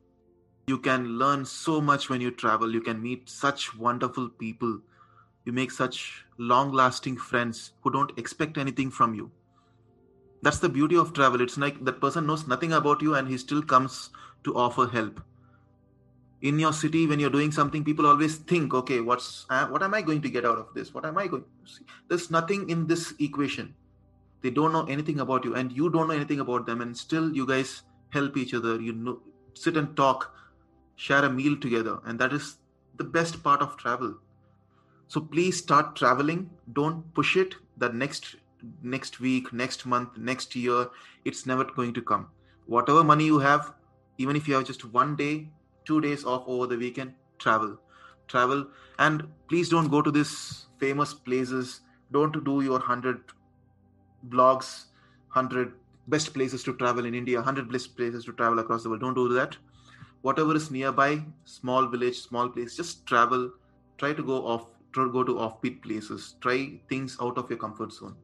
You 0.66 0.78
can 0.78 1.18
learn 1.18 1.46
so 1.46 1.80
much 1.80 2.10
when 2.10 2.20
you 2.20 2.30
travel. 2.30 2.70
You 2.70 2.82
can 2.82 3.02
meet 3.02 3.30
such 3.30 3.74
wonderful 3.74 4.28
people. 4.28 4.78
You 5.46 5.52
make 5.52 5.70
such 5.70 6.26
long 6.36 6.70
lasting 6.70 7.16
friends 7.16 7.72
who 7.80 7.90
don't 7.90 8.16
expect 8.18 8.58
anything 8.58 8.90
from 8.90 9.14
you. 9.14 9.30
That's 10.42 10.58
the 10.58 10.68
beauty 10.68 10.96
of 10.96 11.14
travel. 11.14 11.40
It's 11.40 11.56
like 11.56 11.82
that 11.86 12.00
person 12.00 12.26
knows 12.26 12.46
nothing 12.46 12.74
about 12.74 13.00
you 13.00 13.14
and 13.14 13.26
he 13.26 13.38
still 13.38 13.62
comes 13.62 14.10
to 14.44 14.54
offer 14.54 14.86
help 14.86 15.22
in 16.42 16.58
your 16.58 16.72
city 16.72 17.06
when 17.06 17.20
you're 17.20 17.30
doing 17.30 17.52
something 17.52 17.84
people 17.84 18.06
always 18.06 18.36
think 18.36 18.72
okay 18.72 19.00
what's 19.00 19.46
uh, 19.50 19.66
what 19.66 19.82
am 19.82 19.92
i 19.92 20.00
going 20.00 20.22
to 20.22 20.30
get 20.30 20.46
out 20.46 20.58
of 20.58 20.68
this? 20.74 20.94
What 20.94 21.04
am 21.04 21.18
i 21.18 21.26
going 21.26 21.42
to 21.42 21.72
see? 21.72 21.84
There's 22.08 22.30
nothing 22.30 22.70
in 22.70 22.86
this 22.86 23.14
equation. 23.18 23.74
They 24.42 24.50
don't 24.50 24.72
know 24.72 24.84
anything 24.86 25.20
about 25.20 25.44
you 25.44 25.54
and 25.54 25.70
you 25.70 25.90
don't 25.90 26.08
know 26.08 26.14
anything 26.14 26.40
about 26.40 26.66
them 26.66 26.80
and 26.80 26.96
still 26.96 27.34
you 27.34 27.46
guys 27.46 27.82
help 28.10 28.36
each 28.36 28.54
other. 28.54 28.80
You 28.80 28.92
know 28.92 29.20
sit 29.54 29.76
and 29.76 29.94
talk 29.96 30.34
share 30.96 31.24
a 31.24 31.30
meal 31.30 31.56
together 31.56 31.98
and 32.06 32.18
that 32.18 32.32
is 32.32 32.56
the 32.96 33.04
best 33.04 33.42
part 33.42 33.60
of 33.60 33.76
travel. 33.76 34.14
So 35.08 35.20
please 35.20 35.58
start 35.58 35.96
traveling. 35.96 36.48
Don't 36.72 37.12
push 37.14 37.36
it. 37.36 37.56
The 37.76 37.90
next 37.90 38.36
next 38.82 39.20
week, 39.20 39.52
next 39.52 39.84
month, 39.84 40.16
next 40.16 40.56
year. 40.56 40.88
It's 41.24 41.44
never 41.44 41.64
going 41.64 41.92
to 41.94 42.02
come. 42.02 42.28
Whatever 42.66 43.04
money 43.04 43.24
you 43.24 43.38
have, 43.38 43.72
even 44.18 44.36
if 44.36 44.48
you 44.48 44.54
have 44.54 44.64
just 44.64 44.84
one 44.84 45.16
day, 45.16 45.48
two 45.84 46.00
days 46.00 46.24
off 46.24 46.44
over 46.46 46.66
the 46.66 46.76
weekend, 46.76 47.14
travel. 47.38 47.78
Travel. 48.28 48.66
And 48.98 49.28
please 49.48 49.68
don't 49.68 49.88
go 49.88 50.02
to 50.02 50.10
these 50.10 50.66
famous 50.78 51.14
places. 51.14 51.80
Don't 52.12 52.44
do 52.44 52.60
your 52.62 52.78
100 52.78 53.22
blogs, 54.28 54.86
100 55.32 55.74
best 56.08 56.34
places 56.34 56.62
to 56.64 56.74
travel 56.74 57.04
in 57.04 57.14
India, 57.14 57.36
100 57.36 57.70
best 57.70 57.96
places 57.96 58.24
to 58.24 58.32
travel 58.32 58.58
across 58.58 58.82
the 58.82 58.88
world. 58.88 59.00
Don't 59.00 59.14
do 59.14 59.28
that. 59.34 59.56
Whatever 60.22 60.54
is 60.54 60.70
nearby, 60.70 61.22
small 61.44 61.86
village, 61.86 62.20
small 62.20 62.48
place, 62.48 62.76
just 62.76 63.06
travel. 63.06 63.50
Try 63.96 64.12
to 64.12 64.22
go 64.22 64.46
off, 64.46 64.66
try 64.92 65.04
to 65.04 65.10
go 65.10 65.24
to 65.24 65.34
offbeat 65.34 65.82
places. 65.82 66.34
Try 66.40 66.80
things 66.88 67.16
out 67.20 67.38
of 67.38 67.48
your 67.48 67.58
comfort 67.58 67.92
zone 67.92 68.16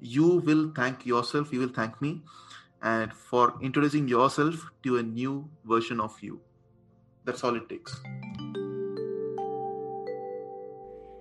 you 0.00 0.38
will 0.38 0.72
thank 0.74 1.04
yourself, 1.06 1.52
you 1.52 1.60
will 1.60 1.68
thank 1.68 2.00
me, 2.00 2.22
and 2.82 3.12
for 3.12 3.54
introducing 3.60 4.08
yourself 4.08 4.70
to 4.82 4.98
a 4.98 5.02
new 5.02 5.48
version 5.64 6.00
of 6.00 6.16
you. 6.20 6.40
That's 7.28 7.44
all 7.44 7.56
it 7.56 7.68
takes. 7.68 7.94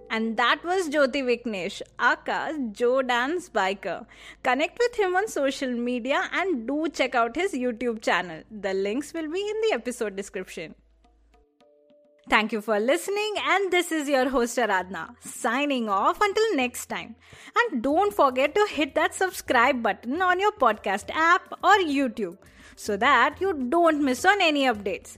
And 0.10 0.38
that 0.38 0.64
was 0.64 0.88
Jyoti 0.90 1.22
Viknesh, 1.30 1.82
aka 2.00 2.58
Joe 2.72 3.02
Dance 3.02 3.50
Biker. 3.50 4.06
Connect 4.42 4.80
with 4.80 4.96
him 4.96 5.18
on 5.18 5.28
social 5.28 5.70
media 5.70 6.30
and 6.32 6.66
do 6.66 6.88
check 6.88 7.14
out 7.14 7.36
his 7.36 7.52
YouTube 7.52 8.02
channel. 8.02 8.42
The 8.50 8.74
links 8.74 9.14
will 9.14 9.30
be 9.30 9.42
in 9.42 9.62
the 9.66 9.74
episode 9.74 10.16
description. 10.16 10.76
Thank 12.30 12.54
you 12.54 12.62
for 12.62 12.80
listening, 12.80 13.36
and 13.50 13.70
this 13.70 13.92
is 13.92 14.08
your 14.08 14.30
host 14.30 14.58
Aradhna 14.58 15.06
signing 15.20 15.90
off 15.90 16.20
until 16.22 16.56
next 16.56 16.86
time. 16.88 17.16
And 17.60 17.84
don't 17.84 18.14
forget 18.14 18.56
to 18.56 18.66
hit 18.70 18.96
that 18.96 19.14
subscribe 19.14 19.84
button 19.84 20.22
on 20.22 20.40
your 20.40 20.54
podcast 20.54 21.10
app 21.14 21.54
or 21.62 21.78
YouTube 21.80 22.38
so 22.78 22.98
that 22.98 23.42
you 23.42 23.54
don't 23.54 24.04
miss 24.04 24.24
on 24.24 24.42
any 24.42 24.66
updates. 24.66 25.18